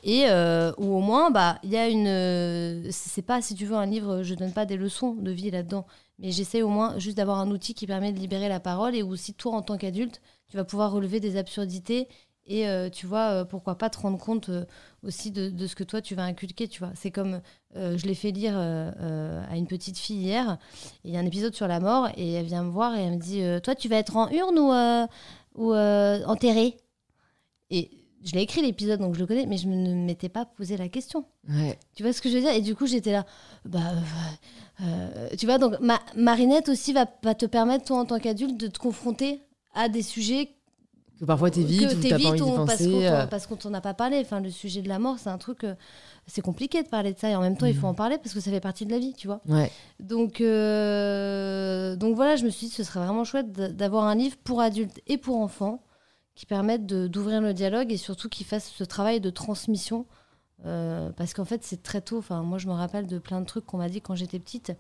[0.05, 2.91] Et euh, ou au moins, bah, il y a une.
[2.91, 5.87] c'est pas, si tu veux, un livre, je donne pas des leçons de vie là-dedans,
[6.19, 9.03] mais j'essaie au moins juste d'avoir un outil qui permet de libérer la parole et
[9.03, 12.09] où aussi toi, en tant qu'adulte, tu vas pouvoir relever des absurdités
[12.47, 14.65] et euh, tu vois, euh, pourquoi pas te rendre compte euh,
[15.05, 16.91] aussi de, de ce que toi, tu vas inculquer, tu vois.
[16.95, 17.41] C'est comme,
[17.75, 20.59] je l'ai fait lire à une petite fille hier,
[21.05, 23.15] il y a un épisode sur la mort, et elle vient me voir et elle
[23.15, 24.73] me dit, toi, tu vas être en urne ou,
[25.57, 26.77] ou enterré
[27.71, 27.91] Et
[28.23, 30.89] je l'ai écrit l'épisode, donc je le connais, mais je ne m'étais pas posé la
[30.89, 31.25] question.
[31.49, 31.79] Ouais.
[31.97, 32.53] Tu vois ce que je veux dire?
[32.53, 33.27] Et du coup, j'étais là.
[33.65, 33.81] Bah,
[35.37, 38.69] tu vois, donc ma, Marinette aussi va, va te permettre, toi, en tant qu'adulte, de
[38.69, 39.41] te confronter
[39.75, 40.55] à des sujets
[41.23, 43.47] Que parfois t'évites que ou t'as pas envie d'y ou parce qu'on euh, t'en- parce
[43.47, 44.19] qu'on t'en a pas parlé.
[44.21, 45.63] Enfin, le sujet de la mort, c'est un truc.
[45.63, 45.77] euh,
[46.27, 48.35] c'est compliqué de parler de ça et en même temps, il faut en parler parce
[48.35, 49.41] que ça fait partie de la vie, tu vois.
[49.49, 49.71] Ouais.
[50.01, 54.37] Donc, euh, donc voilà, je me suis dit ce serait vraiment chouette d'avoir un livre
[54.43, 55.81] pour adultes et pour enfants
[56.35, 60.07] qui permette d'ouvrir le dialogue et surtout qui fasse ce travail de transmission.
[60.65, 62.19] Euh, parce qu'en fait, c'est très tôt.
[62.19, 64.73] Enfin, moi, je me rappelle de plein de trucs qu'on m'a dit quand j'étais petite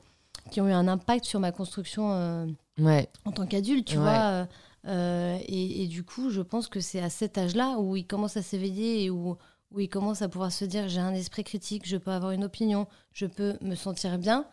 [0.50, 2.46] qui ont eu un impact sur ma construction euh,
[2.78, 3.08] Ouais.
[3.24, 4.02] en tant qu'adulte, tu Ouais.
[4.02, 4.46] vois.
[4.86, 8.36] Euh, et, et du coup, je pense que c'est à cet âge-là où il commence
[8.36, 9.36] à s'éveiller et où,
[9.70, 12.44] où il commence à pouvoir se dire j'ai un esprit critique, je peux avoir une
[12.44, 14.46] opinion, je peux me sentir bien,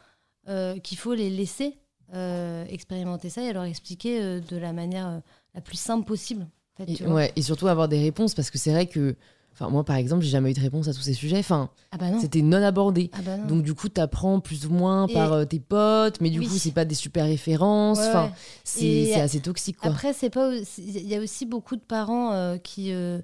[0.48, 1.80] euh, qu'il faut les laisser
[2.14, 5.22] euh, expérimenter ça et leur expliquer de la manière
[5.56, 6.44] la plus simple possible.
[6.44, 7.16] en fait, Et, tu vois.
[7.16, 7.34] ouais.
[7.36, 9.16] Et surtout avoir des réponses parce que c'est vrai que.
[9.60, 11.39] Enfin, moi, par exemple, j'ai jamais eu de réponse à tous ces sujets.
[11.39, 13.12] Enfin, Ah bah c'était non abordé.
[13.14, 13.45] Ah bah non.
[13.47, 16.47] Donc du coup, t'apprends plus ou moins Et- par euh, tes potes, mais du Oui.
[16.47, 17.99] coup, c'est pas des super références.
[17.99, 18.32] Ouais, Enfin, ouais.
[18.64, 19.91] c'est assez toxique, quoi.
[19.91, 20.51] Après, c'est pas.
[20.78, 23.20] Il y a aussi beaucoup de parents euh, qui euh,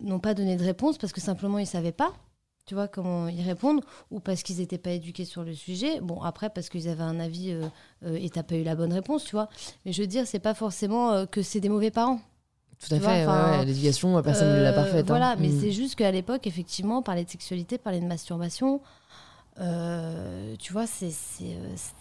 [0.00, 2.12] n'ont pas donné de réponse parce que simplement ils savaient pas.
[2.64, 6.00] Tu vois comment y répondre ou parce qu'ils n'étaient pas éduqués sur le sujet.
[6.00, 7.54] Bon après parce qu'ils avaient un avis
[8.06, 9.48] et t'as pas eu la bonne réponse, tu vois.
[9.86, 12.20] Mais je veux dire, c'est pas forcément que c'est des mauvais parents.
[12.80, 13.06] Tout à fait.
[13.06, 15.00] ouais, enfin, ouais, L'éducation, personne ne l'a Euh, parfaite.
[15.00, 15.04] hein.
[15.08, 15.60] Voilà, mais Mm.
[15.60, 18.80] c'est juste qu'à l'époque, effectivement, parler de sexualité, parler de masturbation,
[19.60, 21.06] euh, tu vois, c'est
[21.42, 21.94] euh, c'est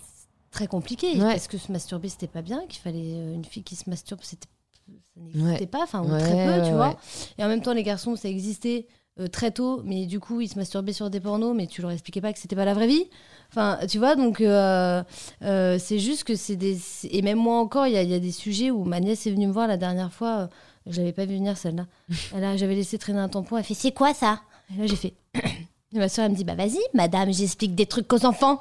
[0.52, 1.14] très compliqué.
[1.14, 1.32] Ouais.
[1.34, 4.48] Parce que se masturber, c'était pas bien, qu'il fallait une fille qui se masturbe, c'était
[4.88, 5.68] ça n'existait Ouais.
[5.68, 6.96] pas, enfin, ou Ouais, très peu, ouais, tu vois.
[7.38, 8.88] Et en même temps, les garçons, ça existait
[9.20, 11.92] euh, très tôt, mais du coup, ils se masturbaient sur des pornos, mais tu leur
[11.92, 13.10] expliquais pas que c'était pas la vraie vie.
[13.50, 15.02] Enfin, tu vois, donc euh,
[15.44, 16.78] euh, c'est juste que c'est des.
[17.10, 19.26] Et même moi encore, il y, a- il y a des sujets où ma nièce
[19.26, 20.48] est venue me voir la dernière fois, euh,
[20.86, 21.86] je l'avais pas vu venir celle-là.
[22.36, 24.42] Elle a- J'avais laissé traîner un tampon, elle fait C'est quoi ça?
[24.76, 25.14] Et là, j'ai fait.
[25.94, 28.60] Et ma soeur, elle me dit Bah vas-y, madame, j'explique des trucs aux enfants.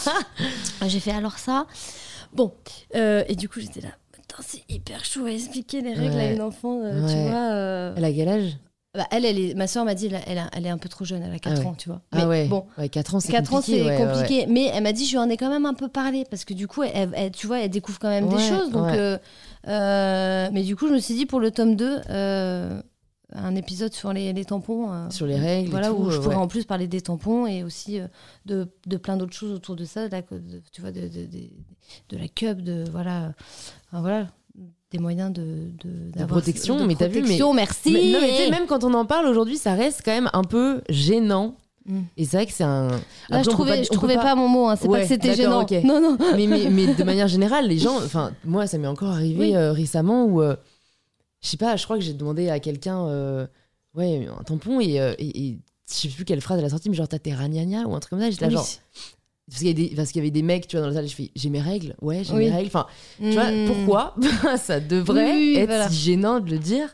[0.86, 1.66] j'ai fait Alors ça?
[2.34, 2.52] Bon,
[2.94, 3.88] et du coup, j'étais là.
[4.12, 7.94] Putain, c'est hyper chaud à expliquer les règles à une enfant, tu vois.
[7.96, 8.56] Elle a quel âge?
[8.94, 11.06] Bah, elle, elle est, ma soeur m'a dit, elle, a- elle, est un peu trop
[11.06, 11.66] jeune, elle a 4 Ah ouais.
[11.66, 12.02] ans, tu vois.
[12.12, 12.46] Ah ouais.
[12.46, 14.44] Bon, Ouais, 4 ans, c'est 4 ans, compliqué.
[14.50, 16.52] Mais elle m'a dit, je lui en ai quand même un peu parlé, parce que
[16.52, 18.70] du coup, elle, elle- tu vois, elle découvre quand même des choses.
[18.70, 19.16] Donc, euh,
[19.68, 22.82] euh, mais du coup, je me suis dit, pour le tome 2, euh,
[23.34, 25.08] un épisode sur les, les tampons.
[25.10, 27.64] Sur les règles et Voilà, tout, où je pourrais en plus parler des tampons et
[27.64, 27.98] aussi
[28.44, 31.48] de, de plein d'autres choses autour de ça, de- tu vois, de, de, de,
[32.10, 33.32] de la cup, de, voilà,
[33.90, 34.26] enfin, voilà,
[34.92, 37.90] des moyens de, de, protection, de mais t'as vu, mais- merci.
[37.92, 40.82] Mais- non, mais même quand on en parle aujourd'hui, ça reste quand même un peu
[40.88, 41.56] gênant.
[41.86, 42.00] Mm.
[42.16, 42.88] Et c'est vrai que c'est un.
[42.88, 42.94] Là,
[43.30, 44.34] Après, je trouvais, pas- je trouvais pas...
[44.36, 45.66] mon mot, hein, c'est Ouais, pas que c'était gênant.
[45.84, 46.16] Non, non.
[46.36, 49.56] mais, mais, mais de manière générale, les gens, enfin, moi, ça m'est encore arrivé Oui.
[49.56, 50.54] euh, récemment où, euh,
[51.42, 53.46] je sais pas, je crois que j'ai demandé à quelqu'un, euh,
[53.94, 55.58] ouais, un tampon et, et, et
[55.90, 57.98] je sais plus quelle phrase elle a sorti, mais genre, t'as tes ragnagnas ou un
[58.00, 58.30] truc comme ça.
[58.30, 58.54] J'étais là, Oui.
[58.54, 58.66] genre,
[59.48, 59.60] parce
[60.12, 61.94] qu'il y, avait des mecs, tu vois, dans la salle, je fais, j'ai mes règles,
[62.00, 62.44] ouais, j'ai Oui.
[62.46, 62.68] mes règles.
[62.68, 62.86] Enfin,
[63.20, 63.66] tu vois, Mm.
[63.66, 64.14] pourquoi?
[64.56, 65.88] Ça devrait Oui, oui, être voilà.
[65.88, 66.88] si gênant de le dire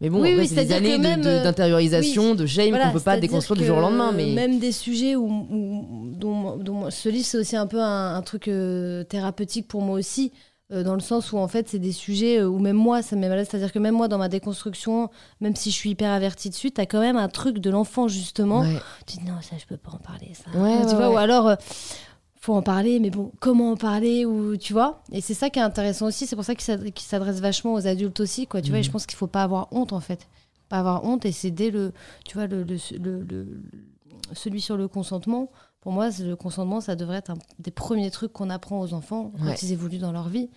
[0.00, 2.92] Mais bon, après, c'est des années de- même, de- euh, d'intériorisation, de shame Voilà, qu'on
[2.94, 4.10] peut pas déconstruire du jour au lendemain.
[4.12, 8.16] Mais Même des sujets où, où- dont, dont ce livre, c'est aussi un peu un,
[8.16, 10.32] un truc euh, thérapeutique pour moi aussi.
[10.72, 13.14] Euh, dans le sens où en fait c'est des sujets euh, où même moi ça
[13.16, 13.48] me met mal à l'aise.
[13.50, 15.10] C'est-à-dire que même moi dans ma déconstruction,
[15.40, 18.60] même si je suis hyper avertie dessus, t'as quand même un truc de l'enfant justement.
[18.60, 18.78] Ouais.
[19.06, 20.50] Tu dis non ça je peux pas en parler ça.
[20.58, 21.56] Ouais, tu ouais, vois ou alors euh,
[22.40, 25.02] faut en parler mais bon comment en parler ou tu vois.
[25.12, 26.26] Et c'est ça qui est intéressant aussi.
[26.26, 28.60] C'est pour ça qu'il s'ad- qu'il s'adresse vachement aux adultes aussi quoi.
[28.62, 28.92] Tu vois et je Mhm.
[28.92, 30.26] pense qu'il faut pas avoir honte en fait.
[30.68, 31.92] Pas avoir honte et c'est dès le
[32.24, 33.62] tu vois le, le, le- le-
[34.34, 35.50] celui sur le consentement.
[35.80, 38.94] Pour moi, c'est- le consentement, ça devrait être un des premiers trucs qu'on apprend aux
[38.94, 40.50] enfants quand ils évoluent dans leur vie.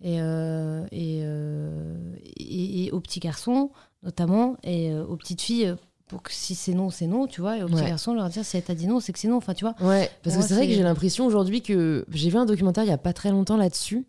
[0.00, 1.96] Et, euh, et, euh,
[2.36, 3.70] et, et aux petits garçons,
[4.04, 5.74] notamment, et euh, aux petites filles,
[6.06, 7.58] pour que si c'est non, c'est non, tu vois.
[7.58, 9.36] Et aux petits garçons, leur dire si elle t'a dit non, c'est que c'est non,
[9.38, 9.74] enfin, tu vois.
[9.80, 12.90] Ouais, parce que c'est vrai que j'ai l'impression aujourd'hui que j'ai vu un documentaire il
[12.90, 14.06] y a pas très longtemps là-dessus.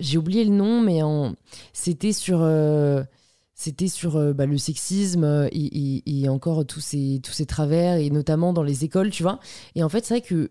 [0.00, 1.34] J'ai oublié le nom, mais en...
[1.72, 3.02] c'était sur, euh,
[3.64, 5.58] c'était sur euh, bah, le sexisme euh, et,
[6.06, 9.38] et- et encore tous ces, tous ces travers, et notamment dans les écoles, tu vois.
[9.74, 10.50] Et en fait, c'est vrai que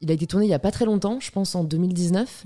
[0.00, 2.44] il a été tourné il y a pas très longtemps, je pense en 2019,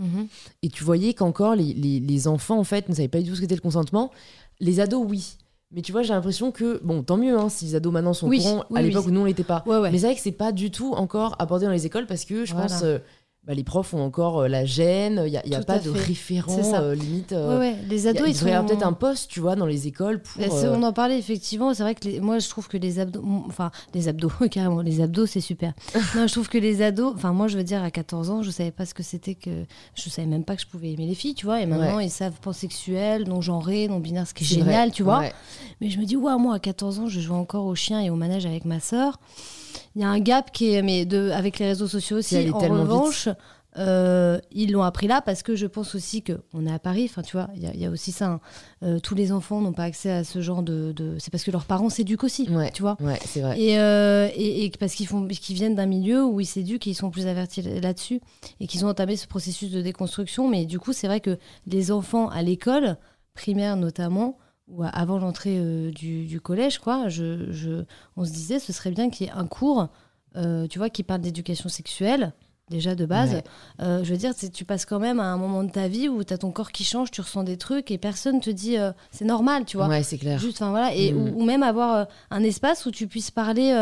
[0.62, 3.34] et tu voyais qu'encore les, les, les enfants, en fait, ne savaient pas du tout
[3.36, 4.12] ce qu'était le consentement.
[4.60, 5.36] Les ados, oui.
[5.72, 8.28] Mais tu vois, j'ai l'impression que, bon, tant mieux hein, si les ados maintenant sont
[8.28, 8.88] Oui, au courant, oui, à oui.
[8.88, 9.64] l'époque où nous on l'était pas.
[9.66, 9.90] Ouais, ouais.
[9.90, 12.44] Mais c'est vrai que c'est pas du tout encore abordé dans les écoles parce que
[12.44, 12.68] je Voilà.
[12.68, 12.98] pense euh,
[13.48, 15.90] bah, les profs ont encore euh, la gêne, il n'y a, y a pas de
[15.90, 15.98] fait.
[16.04, 17.32] référent euh, limite.
[17.32, 17.76] euh, Ouais, ouais.
[17.88, 18.44] Les a- ados, il ils sont.
[18.66, 20.40] peut-être un poste, tu vois, dans les écoles pour.
[20.42, 21.72] Euh, On en parlait effectivement.
[21.72, 25.00] C'est vrai que les- moi, je trouve que les abdos, enfin les abdos, carrément, les
[25.00, 25.72] abdos, c'est super.
[26.14, 28.50] non, je trouve que les ados, enfin moi, je veux dire, à 14 ans, je
[28.50, 31.14] savais pas ce que c'était que, je savais même pas que je pouvais aimer les
[31.14, 31.62] filles, tu vois.
[31.62, 35.02] Et maintenant, ils savent pansexuel, non genré, non binaire, ce qui est, génial, vrai, tu
[35.02, 35.22] vois.
[35.80, 38.10] Mais je me dis, ouais, moi, à 14 ans, je joue encore au chien et
[38.10, 39.18] au manège avec ma sœur.
[39.96, 42.50] Il y a un gap qui est, mais de, avec les réseaux sociaux aussi.
[42.52, 43.28] En revanche,
[43.76, 47.06] euh, ils l'ont appris là parce que je pense aussi que on est à Paris.
[47.08, 48.26] Enfin, tu vois, il y, a- il y a aussi ça.
[48.26, 48.40] hein.
[48.82, 50.92] Euh, tous les enfants n'ont pas accès à ce genre de.
[50.92, 52.70] de- C'est parce que leurs parents s'éduquent aussi, Ouais.
[52.72, 52.96] tu vois.
[53.00, 53.60] Ouais, c'est vrai.
[53.60, 56.90] Et, euh, et, et parce qu'ils font, qu'ils viennent d'un milieu où ils s'éduquent et
[56.90, 58.20] ils sont plus avertis là-dessus
[58.58, 60.48] et qu'ils ont entamé ce processus de déconstruction.
[60.48, 62.96] Mais du coup, c'est vrai que les enfants à l'école,
[63.34, 64.38] primaire notamment,
[64.70, 67.84] ou avant l'entrée euh, du, du collège, quoi, je, je-
[68.16, 69.88] on se disait ce serait bien qu'il y ait un cours,
[70.36, 72.32] euh, tu vois, qui parle d'éducation sexuelle.
[72.70, 73.44] Déjà de base, Ouais.
[73.80, 76.22] Euh, je veux dire, tu passes quand même à un moment de ta vie où
[76.22, 78.76] tu as ton corps qui change, tu ressens des trucs et personne te dit
[79.10, 79.88] c'est normal, tu vois.
[79.88, 80.38] Ouais, c'est clair.
[80.38, 81.16] Juste, voilà, et Mm.
[81.16, 83.72] ou, ou même avoir un espace où tu puisses parler,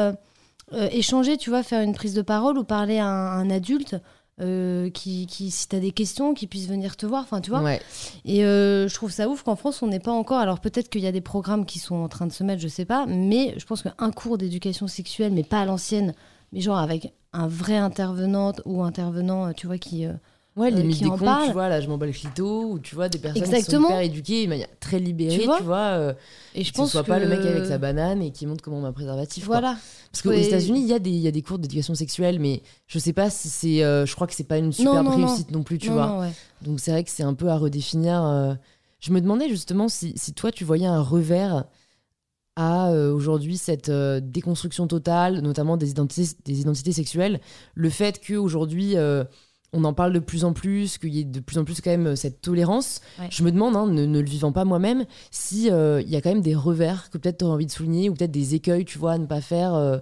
[0.92, 3.96] échanger, tu vois, faire une prise de parole ou parler à un, un adulte
[4.40, 7.62] euh, qui, qui, si t'as des questions, qui puisse venir te voir, enfin tu vois.
[7.62, 7.80] Ouais.
[8.24, 10.38] Et euh, je trouve ça ouf qu'en France on n'est pas encore.
[10.38, 12.68] Alors peut-être qu'il y a des programmes qui sont en train de se mettre, je
[12.68, 16.14] sais pas, mais je pense qu'un cours d'éducation sexuelle, mais pas à l'ancienne,
[16.52, 20.04] mais genre avec un vrai intervenant ou intervenant, euh, tu vois, qui.
[20.06, 20.12] euh,
[20.56, 22.78] Ouais, euh, limite qui des en tu vois, là je m'en bats le clito, ou
[22.78, 23.88] tu vois, des personnes qui Exactement.
[23.88, 26.14] sont hyper éduquées, de manière très libérée, Tu tu vois vois, euh,
[26.54, 28.46] et je que pense ce soit que pas le mec avec sa banane et qui
[28.46, 29.44] montre comment on met un préservatif.
[29.46, 29.60] quoi.
[29.60, 29.76] Voilà.
[30.10, 30.32] Parce qu'aux.
[30.32, 33.28] États-Unis, il y, a des- y a des cours d'éducation sexuelle, mais je sais pas
[33.28, 33.84] si c'est.
[33.84, 35.26] euh, je crois que c'est pas une superbe non, non.
[35.26, 36.20] réussite non, plus, tu vois.
[36.20, 36.30] ouais.
[36.62, 38.24] Donc c'est vrai que c'est un peu à redéfinir.
[38.24, 38.54] euh.
[38.98, 41.64] Je me demandais justement si, si toi tu voyais un revers
[42.56, 47.40] à euh, aujourd'hui cette euh, déconstruction totale, notamment des identités, des identités sexuelles,
[47.74, 49.24] le fait qu'aujourd'hui euh,
[49.72, 51.90] on en parle de plus en plus, qu'il y ait de plus en plus quand
[51.90, 53.00] même euh, cette tolérance.
[53.18, 53.28] Ouais.
[53.30, 56.20] Je me demande, hein, ne, ne le vivant pas moi-même, si euh, il y a
[56.20, 58.84] quand même des revers que peut-être tu aurais envie de souligner ou peut-être des écueils,
[58.84, 59.74] tu vois, à ne pas faire.
[59.74, 59.98] euh,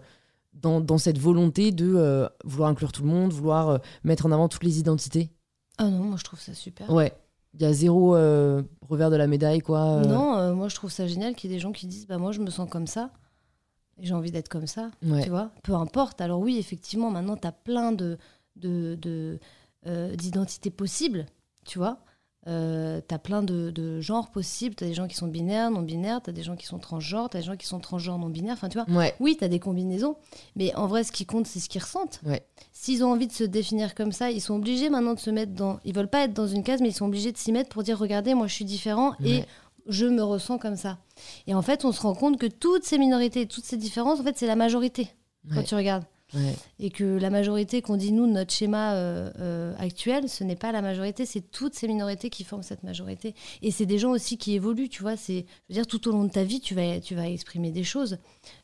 [0.54, 4.30] dans, dans cette volonté de euh, vouloir inclure tout le monde, vouloir euh, mettre en
[4.30, 5.30] avant toutes les identités.
[5.78, 6.88] Ah non, moi je trouve ça super.
[6.90, 7.12] Ouais.
[7.54, 9.80] Il y a zéro euh, revers de la médaille, quoi.
[9.96, 10.04] euh.
[10.04, 12.18] Non, euh, moi je trouve ça génial qu'il y ait des gens qui disent bah
[12.18, 13.10] moi je me sens comme ça
[14.00, 15.22] et j'ai envie d'être comme ça, Ouais.
[15.24, 15.50] tu vois.
[15.64, 16.20] Peu importe.
[16.20, 18.16] Alors oui, effectivement, maintenant tu as plein de
[18.56, 19.38] de, de,
[19.86, 21.26] euh, d'identités possibles,
[21.64, 21.98] tu vois.
[22.46, 24.74] Euh, t'as plein de, de genres possibles.
[24.74, 26.20] T'as des gens qui sont binaires, non binaires.
[26.22, 27.30] T'as des gens qui sont transgenres.
[27.30, 28.52] T'as des gens qui sont transgenres, non binaires.
[28.52, 28.86] Enfin, tu vois.
[28.94, 29.14] Ouais.
[29.18, 30.16] Oui, t'as des combinaisons,
[30.54, 32.20] mais en vrai, ce qui compte, c'est ce qu'ils ressentent.
[32.26, 32.44] Ouais.
[32.72, 35.52] S'ils ont envie de se définir comme ça, ils sont obligés maintenant de se mettre
[35.52, 35.80] dans.
[35.86, 37.82] Ils veulent pas être dans une case, mais ils sont obligés de s'y mettre pour
[37.82, 39.44] dire regardez, moi je suis différent et
[39.86, 40.98] je me ressens comme ça.
[41.46, 44.22] Et en fait, on se rend compte que toutes ces minorités, toutes ces différences, en
[44.22, 45.08] fait, c'est la majorité
[45.54, 46.04] quand tu regardes.
[46.34, 46.54] Ouais.
[46.78, 50.72] Et que la majorité qu'on dit nous, notre schéma euh, euh, actuel, ce n'est pas
[50.72, 53.34] la majorité, c'est toutes ces minorités qui forment cette majorité.
[53.62, 55.16] Et c'est des gens aussi qui évoluent, tu vois.
[55.16, 57.70] C'est, je veux dire, tout au long de ta vie, tu vas, tu vas exprimer
[57.70, 58.18] des choses.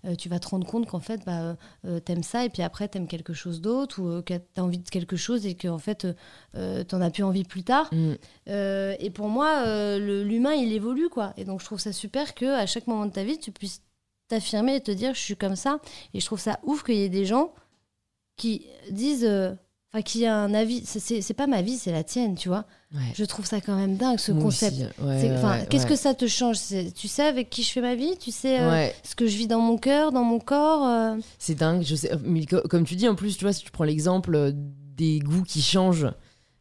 [0.04, 1.56] Euh, tu vas te rendre compte qu'en fait, bah,
[2.04, 5.16] t'aimes ça, et puis après, t'aimes quelque chose d'autre, ou que t'as envie de quelque
[5.16, 6.06] chose, et qu'en fait,
[6.52, 7.88] t'en as plus envie plus tard.
[7.92, 8.14] Mm.
[8.46, 11.32] Et pour moi, l'humain, il évolue, quoi.
[11.36, 13.82] Et donc, je trouve ça super que à chaque moment de ta vie, tu puisses
[14.30, 15.78] t'affirmer et te dire, je suis comme ça.
[16.14, 17.52] Et je trouve ça ouf qu'il y ait des gens
[18.36, 19.52] qui disent, euh,
[19.92, 20.82] enfin, qui a un avis.
[20.86, 22.64] C'est- pas ma vie, c'est la tienne, tu vois.
[22.94, 23.00] Ouais.
[23.14, 24.76] Je trouve ça quand même dingue, ce Moi concept.
[25.02, 26.56] ouais, ouais, Qu'est-ce que ça te change?
[26.96, 28.16] Tu sais avec qui je fais ma vie?
[28.18, 31.54] Tu sais euh, ce que je vis dans mon cœur, dans mon corps euh, c'est
[31.54, 31.82] dingue.
[31.82, 34.34] Je sais, mais co- comme tu dis, en plus, tu vois, si tu prends l'exemple
[34.34, 36.06] euh, des goûts qui changent,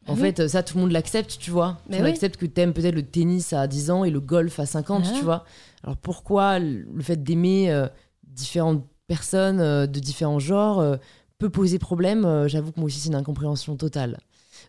[0.08, 0.34] En Ah oui.
[0.34, 1.78] fait, ça, tout le monde l'accepte, tu vois.
[1.88, 2.10] Mais tu oui.
[2.10, 5.18] acceptes que t'aimes peut-être le tennis à 10 ans et le golf à 50, Voilà.
[5.20, 5.46] tu vois.
[5.84, 7.88] Alors pourquoi le fait d'aimer euh,
[8.24, 10.98] différentes personnes euh, de différents genres euh,
[11.38, 14.20] peut poser problème J'avoue que moi aussi, c'est une incompréhension totale.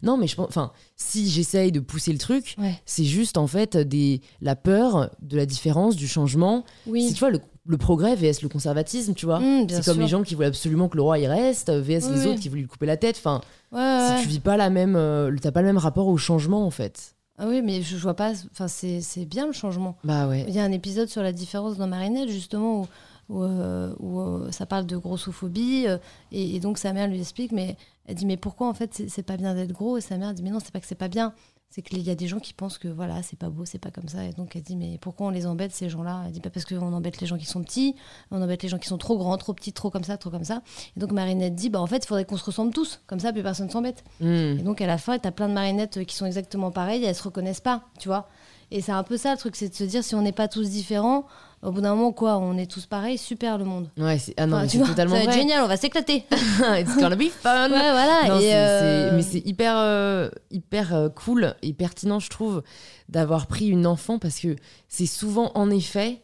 [0.02, 0.46] Non, mais je pense.
[0.48, 2.80] Enfin, si j'essaye de pousser le truc, Ouais.
[2.86, 6.64] c'est juste en fait des, la peur de la différence, du changement.
[6.86, 7.12] Oui.
[7.12, 9.40] tu vois, le, le progrès vs le conservatisme, tu vois.
[9.40, 12.14] Mmh, c'est comme les gens qui voulaient absolument que le roi il reste, vs Oui,
[12.14, 12.26] les oui.
[12.28, 13.16] autres qui voulaient lui couper la tête.
[13.18, 13.40] Enfin,
[13.72, 14.22] Ouais, si ouais.
[14.22, 14.94] tu vis pas la même,
[15.42, 17.16] t'as pas le même rapport au changement en fait.
[17.42, 18.32] Ah oui, mais je, je vois pas.
[18.52, 19.96] Enfin, c'est c'est bien le changement.
[20.04, 20.44] Bah ouais.
[20.46, 22.86] Il y a un épisode sur la différence dans Marinette, justement, où,
[23.30, 25.86] où, euh, où, euh, ça parle de grossophobie.
[25.88, 25.96] euh,
[26.32, 27.76] et, et donc, sa mère lui explique, mais
[28.06, 29.96] elle dit, mais pourquoi, en fait, c'est c'est pas bien d'être gros?
[29.96, 31.32] Et sa mère dit, mais non, c'est pas que c'est pas bien.
[31.72, 33.92] C'est qu'il y a des gens qui pensent que, voilà, c'est pas beau, c'est pas
[33.92, 34.24] comme ça.
[34.24, 36.24] Et donc, elle dit, mais pourquoi on les embête, ces gens-là?
[36.26, 37.94] Elle dit, pas parce qu'on embête les gens qui sont petits,
[38.32, 40.42] on embête les gens qui sont trop grands, trop petits, trop comme ça, trop comme
[40.42, 40.62] ça.
[40.96, 43.00] Et donc, Marinette dit, bah, en fait, il faudrait qu'on se ressemble tous.
[43.06, 44.02] Comme ça, plus personne s'embête.
[44.20, 44.58] Hmm.
[44.58, 47.06] Et donc à la fin, t'as plein de marionnettes euh, qui sont exactement pareilles, et
[47.06, 48.28] elles se reconnaissent pas, tu vois.
[48.70, 50.48] Et c'est un peu ça le truc, c'est de se dire si on n'est pas
[50.48, 51.26] tous différents,
[51.62, 53.90] au bout d'un moment, quoi, on est tous pareils, super le monde.
[53.98, 55.40] Ouais, c'est ah non, Enfin, mais tu c'est vois, totalement ça va être vrai.
[55.40, 56.24] génial, on va s'éclater.
[56.32, 57.64] It's gonna be fun.
[57.70, 58.28] ouais, voilà.
[58.28, 62.62] Non, et c'est- euh, mais c'est hyper, euh, hyper euh, cool et pertinent, je trouve,
[63.08, 64.56] d'avoir pris une enfant parce que
[64.88, 66.22] c'est souvent, en effet,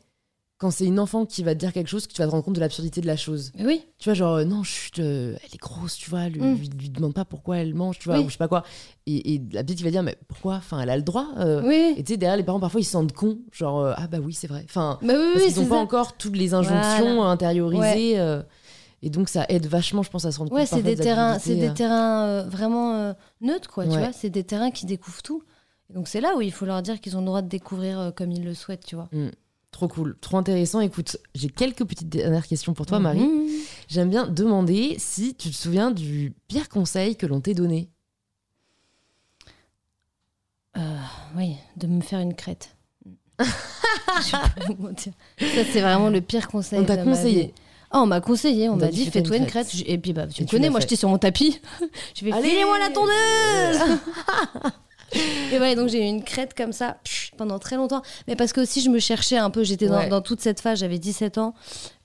[0.59, 2.43] quand c'est une enfant qui va te dire quelque chose, que tu vas te rendre
[2.43, 3.53] compte de l'absurdité de la chose.
[3.61, 6.55] oui, Tu vois, genre, euh, non, chut, euh, elle est grosse, tu vois, lui, Mm.
[6.55, 8.25] lui, lui demande pas pourquoi elle mange, tu vois, Oui.
[8.25, 8.63] ou je sais pas quoi.
[9.05, 10.55] Et, et la petite qui va dire, mais pourquoi?
[10.55, 11.27] Enfin, elle a le droit.
[11.37, 11.63] euh.
[11.63, 11.95] oui.
[11.99, 13.39] Et tu sais, derrière, les parents, parfois, ils se sentent cons.
[13.53, 14.65] Genre, euh, ah bah oui, c'est vrai.
[14.67, 15.81] Enfin, Bah oui, parce oui, qu'ils n'ont c'est pas ça.
[15.83, 17.31] encore toutes les injonctions Voilà.
[17.31, 18.43] intériorisées.
[19.03, 20.69] et donc, ça aide vachement, je pense, à se rendre Ouais, compte.
[20.69, 23.99] c'est parfois des terrains, c'est des terrains vraiment neutres, quoi, tu Ouais.
[23.99, 24.13] vois.
[24.15, 25.43] C'est des terrains qui découvrent tout.
[25.91, 28.33] Donc c'est là où il faut leur dire qu'ils ont le droit de découvrir comme
[28.33, 29.09] ils le souhaitent, tu vois.
[29.15, 29.31] euh,
[29.77, 30.81] Trop cool, trop intéressant.
[30.81, 33.21] Écoute, j'ai quelques petites dernières questions pour toi, Marie.
[33.21, 33.47] Mhm.
[33.89, 37.91] J'aime bien demander si tu te souviens du pire conseil que l'on t'ait donné.
[40.79, 40.81] Euh,
[41.37, 42.75] oui, de me faire une crête.
[43.39, 45.13] Je vais pas vous mentir.
[45.39, 46.79] Ça, c'est vraiment le pire conseil.
[46.79, 47.53] On t'a conseillé.
[47.91, 49.69] Ah, on m'a conseillé, on, m'a dit, dit fais-toi une crête.
[49.69, 49.85] crête.
[49.87, 51.61] Et puis, bah, tu me connais, moi j'étais sur mon tapis.
[52.15, 53.99] je vais Allez filez-moi la tondeuse
[55.53, 56.97] Et ouais, donc j'ai eu une crête comme ça
[57.37, 58.03] pendant très longtemps.
[58.27, 60.09] Mais parce que aussi je me cherchais un peu, j'étais dans, Ouais.
[60.09, 61.55] dans toute cette phase, j'avais 17 ans,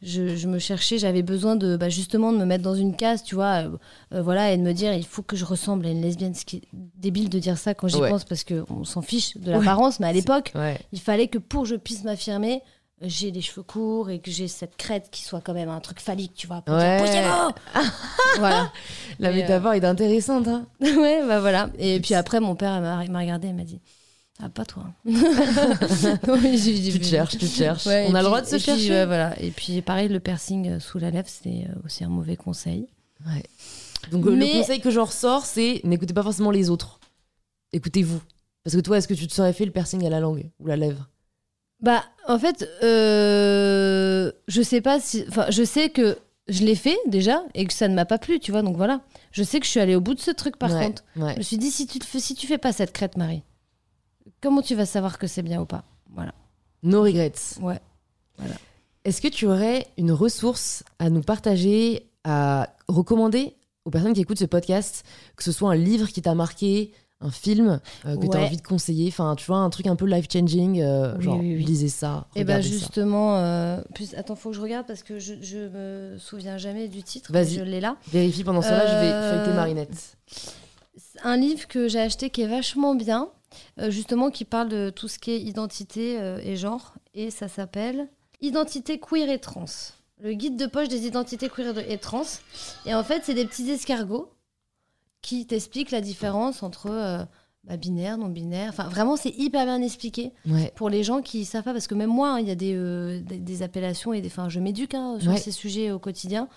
[0.04, 3.24] je, je me cherchais, j'avais besoin de bah, justement de me mettre dans une case,
[3.24, 3.70] tu vois, euh,
[4.14, 6.36] euh, voilà, et de me dire il faut que je ressemble à une lesbienne.
[6.36, 6.62] Ce qui est
[6.98, 8.10] débile de dire ça quand j'y Ouais.
[8.10, 10.54] pense parce qu'on s'en fiche de l'apparence, mais à l'époque,
[10.92, 12.62] il fallait que pour que je puisse m'affirmer,
[13.04, 16.00] j'ai les cheveux courts et que j'ai cette crête qui soit quand même un truc
[16.00, 16.62] phallique, tu vois.
[16.62, 16.98] Pour Ouais.
[17.10, 17.90] dire, Poussez-vous
[18.40, 18.72] Voilà.
[19.20, 20.48] La métaphore est intéressante.
[20.48, 21.70] Hein ouais, bah voilà.
[21.80, 23.80] Et puis après, mon père m'a regardé et m'a dit
[24.42, 24.86] Ah, pas toi.
[25.06, 27.86] Non, dit, tu te cherches, tu te cherches.
[27.86, 28.90] Ouais, On a le droit de se puis, chercher.
[28.92, 29.40] ouais, voilà.
[29.42, 32.88] Et puis pareil, le piercing euh, sous la lèvre, c'est euh, aussi un mauvais conseil.
[33.26, 33.44] Ouais.
[34.12, 37.00] Donc euh, Mais- le conseil que j'en ressors, c'est n'écoutez pas forcément les autres.
[37.74, 38.22] Écoutez-vous.
[38.64, 40.68] Parce que toi, est-ce que tu te serais fait le piercing à la langue ou
[40.68, 41.08] la lèvre?
[41.82, 45.26] Bah, en fait, euh, je sais pas si.
[45.28, 46.18] Enfin, je sais que
[46.48, 48.62] je l'ai fait déjà et que ça ne m'a pas plu, tu vois.
[48.62, 49.02] Donc voilà.
[49.32, 51.04] Je sais que je suis allée au bout de ce truc par Ouais, contre.
[51.16, 51.34] ouais.
[51.34, 53.44] Je me suis dit, si tu, te fais, si tu fais pas cette crête, Marie,
[54.42, 55.84] comment tu vas savoir que c'est bien ou pas?
[56.14, 56.34] Voilà.
[56.84, 57.34] No regrets.
[57.62, 57.80] Ouais.
[59.04, 63.56] Est-ce que tu aurais une ressource à nous partager, à recommander
[63.86, 65.04] aux personnes qui écoutent ce podcast,
[65.36, 68.46] que ce soit un livre qui t'a marqué, un film euh, que tu as Ouais.
[68.48, 71.56] envie de conseiller, enfin tu vois, un truc un peu life-changing, euh, Oui, genre oui,
[71.56, 71.64] oui.
[71.64, 72.80] lisez ça, Et ben regardez ça.
[72.80, 76.88] justement, euh, plus, attends, faut que je regarde parce que je, je me souviens jamais
[76.88, 77.32] du titre.
[77.32, 77.56] Vas-y.
[77.56, 77.98] Je l'ai là.
[78.12, 80.18] Vérifie pendant cela, je vais Euh, feuilleter Marinette.
[80.98, 83.30] C'est Un livre que j'ai acheté qui est vachement bien,
[83.90, 88.08] justement qui parle de tout ce qui est identité et genre, et ça s'appelle
[88.42, 89.66] Identité queer et trans.
[90.20, 92.24] Le guide de poche des identités queer et trans.
[92.86, 94.30] Et en fait, c'est des petits escargots
[95.22, 97.24] qui t'expliquent la différence entre euh,
[97.64, 98.70] bah, binaire, non binaire.
[98.70, 100.32] Enfin, vraiment, c'est hyper bien expliqué.
[100.48, 100.72] Ouais.
[100.76, 102.74] pour les gens qui savent pas, parce que même moi, hein, il y a des,
[102.76, 105.38] euh, des, des appellations et des, enfin, je m'éduque hein, sur Ouais.
[105.38, 106.48] ces sujets au quotidien.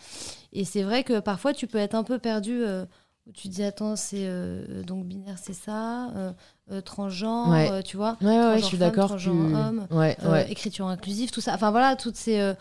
[0.52, 2.62] Et c'est vrai que parfois, tu peux être un peu perdu.
[2.62, 2.84] euh,
[3.26, 4.28] où tu te dis, attends, c'est
[4.86, 6.12] donc binaire, c'est ça,
[6.72, 7.70] euh, transgenre, Ouais.
[7.70, 8.16] euh, tu vois.
[8.22, 9.12] Ouais, ouais, je suis d'accord.
[9.26, 11.52] homme, Ouais, euh, écriture inclusive, tout ça.
[11.54, 12.54] Enfin voilà, toutes ces.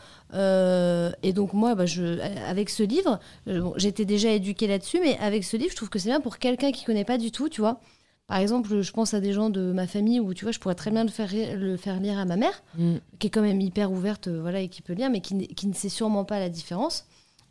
[1.23, 5.43] et donc moi, bah, je, avec ce livre, bon, j'étais déjà éduquée là-dessus, mais avec
[5.43, 7.61] ce livre, je trouve que c'est bien pour quelqu'un qui connaît pas du tout, tu
[7.61, 7.79] vois.
[8.27, 10.75] Par exemple, je pense à des gens de ma famille où tu vois, je pourrais
[10.75, 12.95] très bien le faire, le faire lire à ma mère, Mm.
[13.19, 15.73] qui est quand même hyper ouverte, voilà, et qui peut lire, mais qui, qui ne
[15.73, 17.05] sait sûrement pas la différence.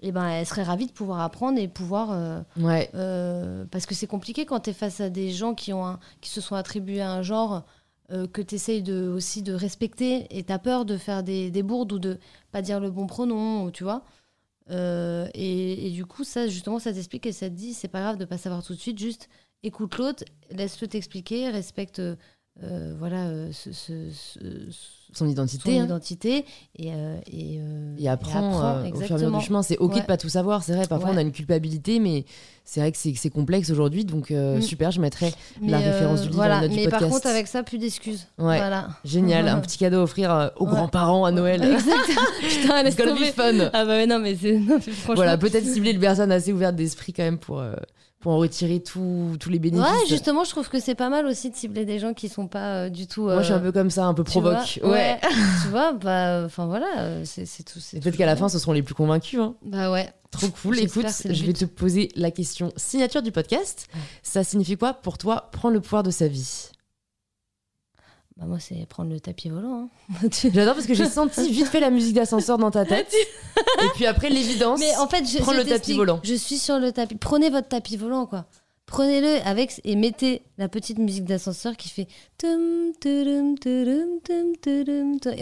[0.04, 2.10] Et ben, elle serait ravie de pouvoir apprendre et pouvoir.
[2.12, 2.90] euh, Ouais.
[2.94, 6.00] euh, parce que c'est compliqué quand tu es face à des gens qui, ont un-
[6.20, 7.64] qui se sont attribués à un genre
[8.10, 11.50] euh, que tu essayes de, aussi de respecter et tu as peur de faire des,
[11.52, 12.18] des bourdes ou de
[12.50, 14.04] pas dire le bon pronom, ou, tu vois.
[15.34, 18.16] Et, et du coup, ça, justement, ça t'explique et ça te dit, c'est pas grave
[18.18, 19.28] de pas savoir tout de suite, juste
[19.62, 22.02] écoute l'autre, laisse-le t'expliquer, respecte,
[22.98, 24.38] voilà, ce- ce- ce-
[25.12, 25.78] Son son identité.
[25.78, 25.84] hein.
[25.84, 26.44] identité
[26.76, 29.62] et, euh, et, euh, Et apprend euh, au fur et à mesure du chemin.
[29.62, 30.00] C'est ok Ouais.
[30.00, 30.86] de pas tout savoir, c'est vrai.
[30.86, 31.14] Parfois, Ouais.
[31.16, 32.24] on a une culpabilité, mais
[32.64, 34.04] c'est vrai que c'est complexe aujourd'hui.
[34.04, 34.62] Donc, euh, Mm.
[34.62, 35.32] super, je mettrai
[35.62, 36.56] la Mais, référence euh, du livre voilà.
[36.56, 37.12] dans notes du Mais par podcast.
[37.14, 38.26] contre, avec ça, plus d'excuses.
[38.38, 38.56] Ouais.
[38.58, 38.88] Voilà.
[39.04, 41.62] Génial, un petit cadeau à offrir euh, aux grands-parents à Noël.
[41.72, 42.20] Exactement.
[42.40, 43.30] Putain, laisse tomber.
[43.30, 43.70] be fun.
[43.72, 44.58] Ah bah non, mais c'est.
[44.58, 47.74] mais franchement- Voilà, peut-être cibler une personne assez ouverte d'esprit quand même pour, euh,
[48.22, 49.84] pour en retirer tout- tous les bénéfices.
[49.90, 52.46] Ouais, justement, je trouve que c'est pas mal aussi de cibler des gens qui sont
[52.46, 53.24] pas euh, du tout.
[53.24, 54.80] Moi, je suis un peu comme ça, un peu tu vois, provoque.
[54.84, 55.18] Ouais.
[55.62, 57.78] tu vois, bah, enfin voilà, euh, c'est c'est tout.
[58.00, 59.40] peut-être qu'à la fin, ce seront les plus convaincus.
[59.40, 59.54] hein.
[59.64, 60.08] Bah ouais.
[60.30, 60.78] Trop cool.
[60.78, 63.86] Écoute, je vais te poser la question signature du podcast.
[64.22, 66.70] Ça signifie quoi pour toi prendre le pouvoir de sa vie?
[68.38, 69.90] Bah moi, c'est prendre le tapis volant.
[70.10, 70.28] hein.
[70.54, 73.12] J'adore parce que j'ai senti vite fait la musique d'ascenseur dans ta tête.
[73.84, 74.80] Et puis après, l'évidence.
[74.80, 76.18] Mais en fait, je, Prends je le tapis volant.
[76.24, 77.16] Je suis sur le tapis.
[77.16, 78.46] Prenez votre tapis volant, quoi.
[78.86, 82.08] Prenez-le avec et mettez la petite musique d'ascenseur qui fait
[82.44, 82.46] et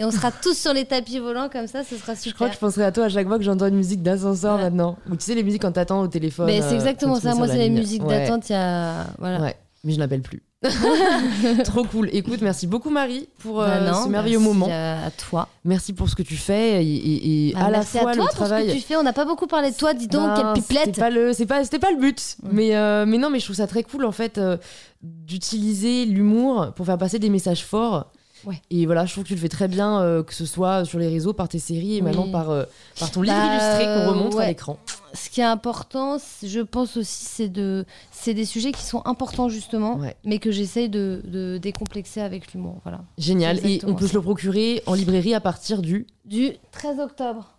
[0.05, 2.35] on sera tous sur les tapis volants comme ça, ce sera Je super.
[2.35, 4.63] crois que je penserai à toi à chaque fois que j'entends une musique d'ascenseur Ouais.
[4.63, 4.97] maintenant.
[5.09, 6.45] Ou tu sais, les musiques quand t'attends au téléphone.
[6.45, 7.35] Mais euh, c'est exactement ça.
[7.35, 8.19] Moi, c'est les musiques Ouais.
[8.25, 8.49] d'attente.
[8.49, 9.41] Il y a voilà.
[9.41, 10.43] Ouais, mais je l'appelle plus.
[11.65, 12.09] Trop cool.
[12.13, 14.67] Écoute, merci beaucoup Marie pour euh, Bah non, ce merveilleux merci moment.
[14.71, 15.47] À, à toi.
[15.65, 18.13] Merci pour ce que tu fais et, et- et Bah, à la merci fois à
[18.13, 18.67] toi le pour travail.
[18.69, 18.95] ce que tu fais.
[18.95, 19.93] On n'a pas beaucoup parlé de toi.
[19.93, 20.85] Dis donc, quelle pipelette.
[20.85, 22.37] C'était pas le, c'est pas, c'était pas le but.
[22.51, 24.57] Mais, euh, mais non, mais je trouve ça très cool en fait euh,
[25.01, 28.11] d'utiliser l'humour pour faire passer des messages forts.
[28.45, 28.61] Ouais.
[28.71, 30.97] Et voilà, je trouve que tu le fais très bien, euh, que ce soit sur
[30.99, 32.01] les réseaux, par tes séries et Oui.
[32.01, 32.63] maintenant par, euh,
[32.99, 34.77] par ton livre Bah, illustré qu'on remonte à l'écran.
[35.13, 39.49] Ce qui est important, je pense aussi, c'est de, c'est des sujets qui sont importants
[39.49, 40.15] justement, Ouais.
[40.23, 42.77] mais que j'essaye de, de décomplexer avec l'humour.
[42.83, 43.01] Voilà.
[43.17, 43.59] Génial.
[43.65, 44.13] Et on peut ça.
[44.13, 46.07] se le procurer en librairie à partir du.
[46.25, 47.49] Du 13 octobre.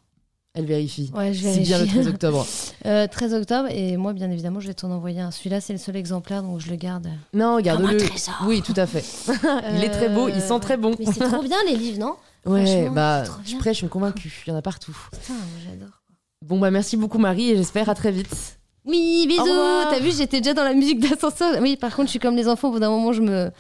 [0.54, 1.10] Elle vérifie.
[1.14, 2.00] Ouais, je C'est bien le vérifie.
[2.02, 2.46] 13 octobre.
[2.84, 5.30] Euh, 13 octobre, et moi, bien évidemment, je vais t'en envoyer un.
[5.30, 7.08] Celui-là, c'est le seul exemplaire, donc je le garde.
[7.32, 7.96] Non, garde-le.
[8.44, 9.04] Oui, tout à fait.
[9.76, 10.96] il est très beau, il sent très bon.
[10.98, 12.16] Mais c'est trop bien les livres, non?
[12.44, 14.42] Ouais, bah, je prête, je suis convaincue.
[14.44, 14.96] Il y en a partout.
[15.12, 16.02] Putain, moi, j'adore.
[16.44, 18.58] Bon, bah, merci beaucoup, Marie, et j'espère à très vite.
[18.84, 19.44] Oui, bisous.
[19.90, 21.60] T'as vu, j'étais déjà dans la musique d'ascenseur.
[21.60, 22.68] Oui, par contre, je suis comme les enfants.
[22.68, 23.52] Au bout d'un moment, je me,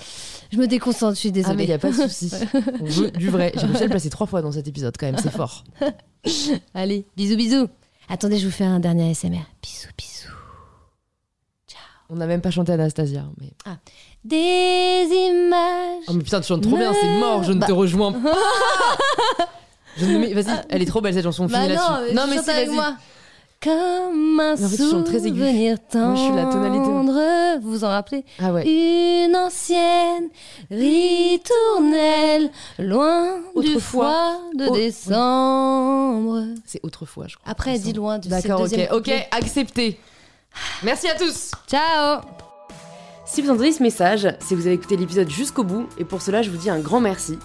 [0.52, 1.14] je me déconcentre.
[1.14, 1.64] Je suis Ah, mais désolée.
[1.64, 2.30] il n'y a pas de souci.
[2.80, 3.52] On veut du vrai.
[3.56, 5.64] J'ai réussi à le placer trois fois dans cet épisode, quand même, c'est fort.
[6.74, 7.68] Allez, bisous, bisous.
[8.08, 9.40] Attendez, je vous fais un dernier ASMR.
[9.62, 10.28] Bisous, bisous.
[12.10, 13.24] On n'a même pas chanté Anastasia.
[13.40, 13.52] Mais...
[14.24, 16.04] Des images.
[16.08, 17.66] Oh, mais putain, tu chantes trop bien, c'est mort, je ne Bah.
[17.66, 18.36] te rejoins pas.
[19.98, 22.14] Je ne mets- Vas-y, elle est trop belle cette chanson, Bah finis non, là-dessus.
[22.30, 22.96] mais chante avec moi.
[23.62, 26.84] Comme un en fait, souvenir Moi, je suis la tonalité.
[26.84, 27.58] tendre.
[27.60, 28.64] Vous vous en rappelez Ah ouais.
[28.66, 30.28] Une ancienne
[30.70, 33.80] ritournelle, loin du Autrefois.
[33.80, 34.78] froid de Oh, oui.
[34.80, 36.42] décembre.
[36.66, 37.50] C'est autrefois, je crois.
[37.50, 37.96] Après, semble.
[37.96, 39.98] loin du D'accord, ok, ok, accepté.
[40.82, 41.52] Merci à tous.
[41.68, 42.20] Ciao
[43.24, 46.20] Si vous entendez ce message, c'est que vous avez écouté l'épisode jusqu'au bout, et pour
[46.20, 47.38] cela, je vous dis un grand merci.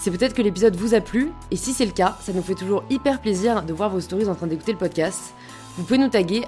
[0.00, 2.54] C'est peut-être que l'épisode vous a plu, et si c'est le cas, ça nous fait
[2.54, 5.20] toujours hyper plaisir de voir vos stories en train d'écouter le podcast.
[5.76, 6.44] Vous pouvez nous taguer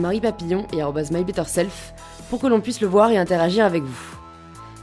[0.00, 1.94] mariepapillon et mybetterself
[2.30, 4.16] pour que l'on puisse le voir et interagir avec vous.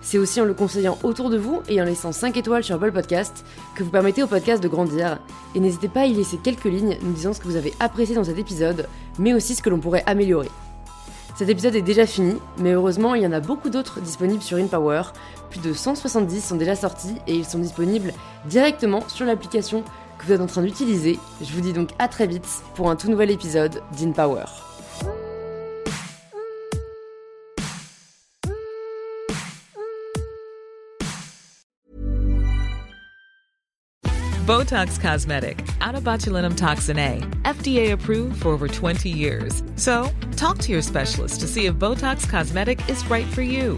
[0.01, 2.91] C'est aussi en le conseillant autour de vous et en laissant 5 étoiles sur Apple
[2.91, 5.19] Podcast que vous permettez au podcast de grandir.
[5.55, 8.13] Et n'hésitez pas à y laisser quelques lignes nous disant ce que vous avez apprécié
[8.13, 10.49] dans cet épisode, mais aussi ce que l'on pourrait améliorer.
[11.35, 14.57] Cet épisode est déjà fini, mais heureusement il y en a beaucoup d'autres disponibles sur
[14.57, 15.03] InPower.
[15.49, 18.13] Plus de 170 sont déjà sortis et ils sont disponibles
[18.45, 19.83] directement sur l'application
[20.25, 21.19] vous êtes en train d'utiliser.
[21.41, 24.45] Je vous dis donc à très vite pour un tout nouvel épisode d'InPower.
[34.45, 35.95] Botox Cosmetic, out
[36.57, 39.63] toxin A, FDA approved for over 20 years.
[39.77, 43.77] So, talk to your specialist to see if Botox Cosmetic is right for you.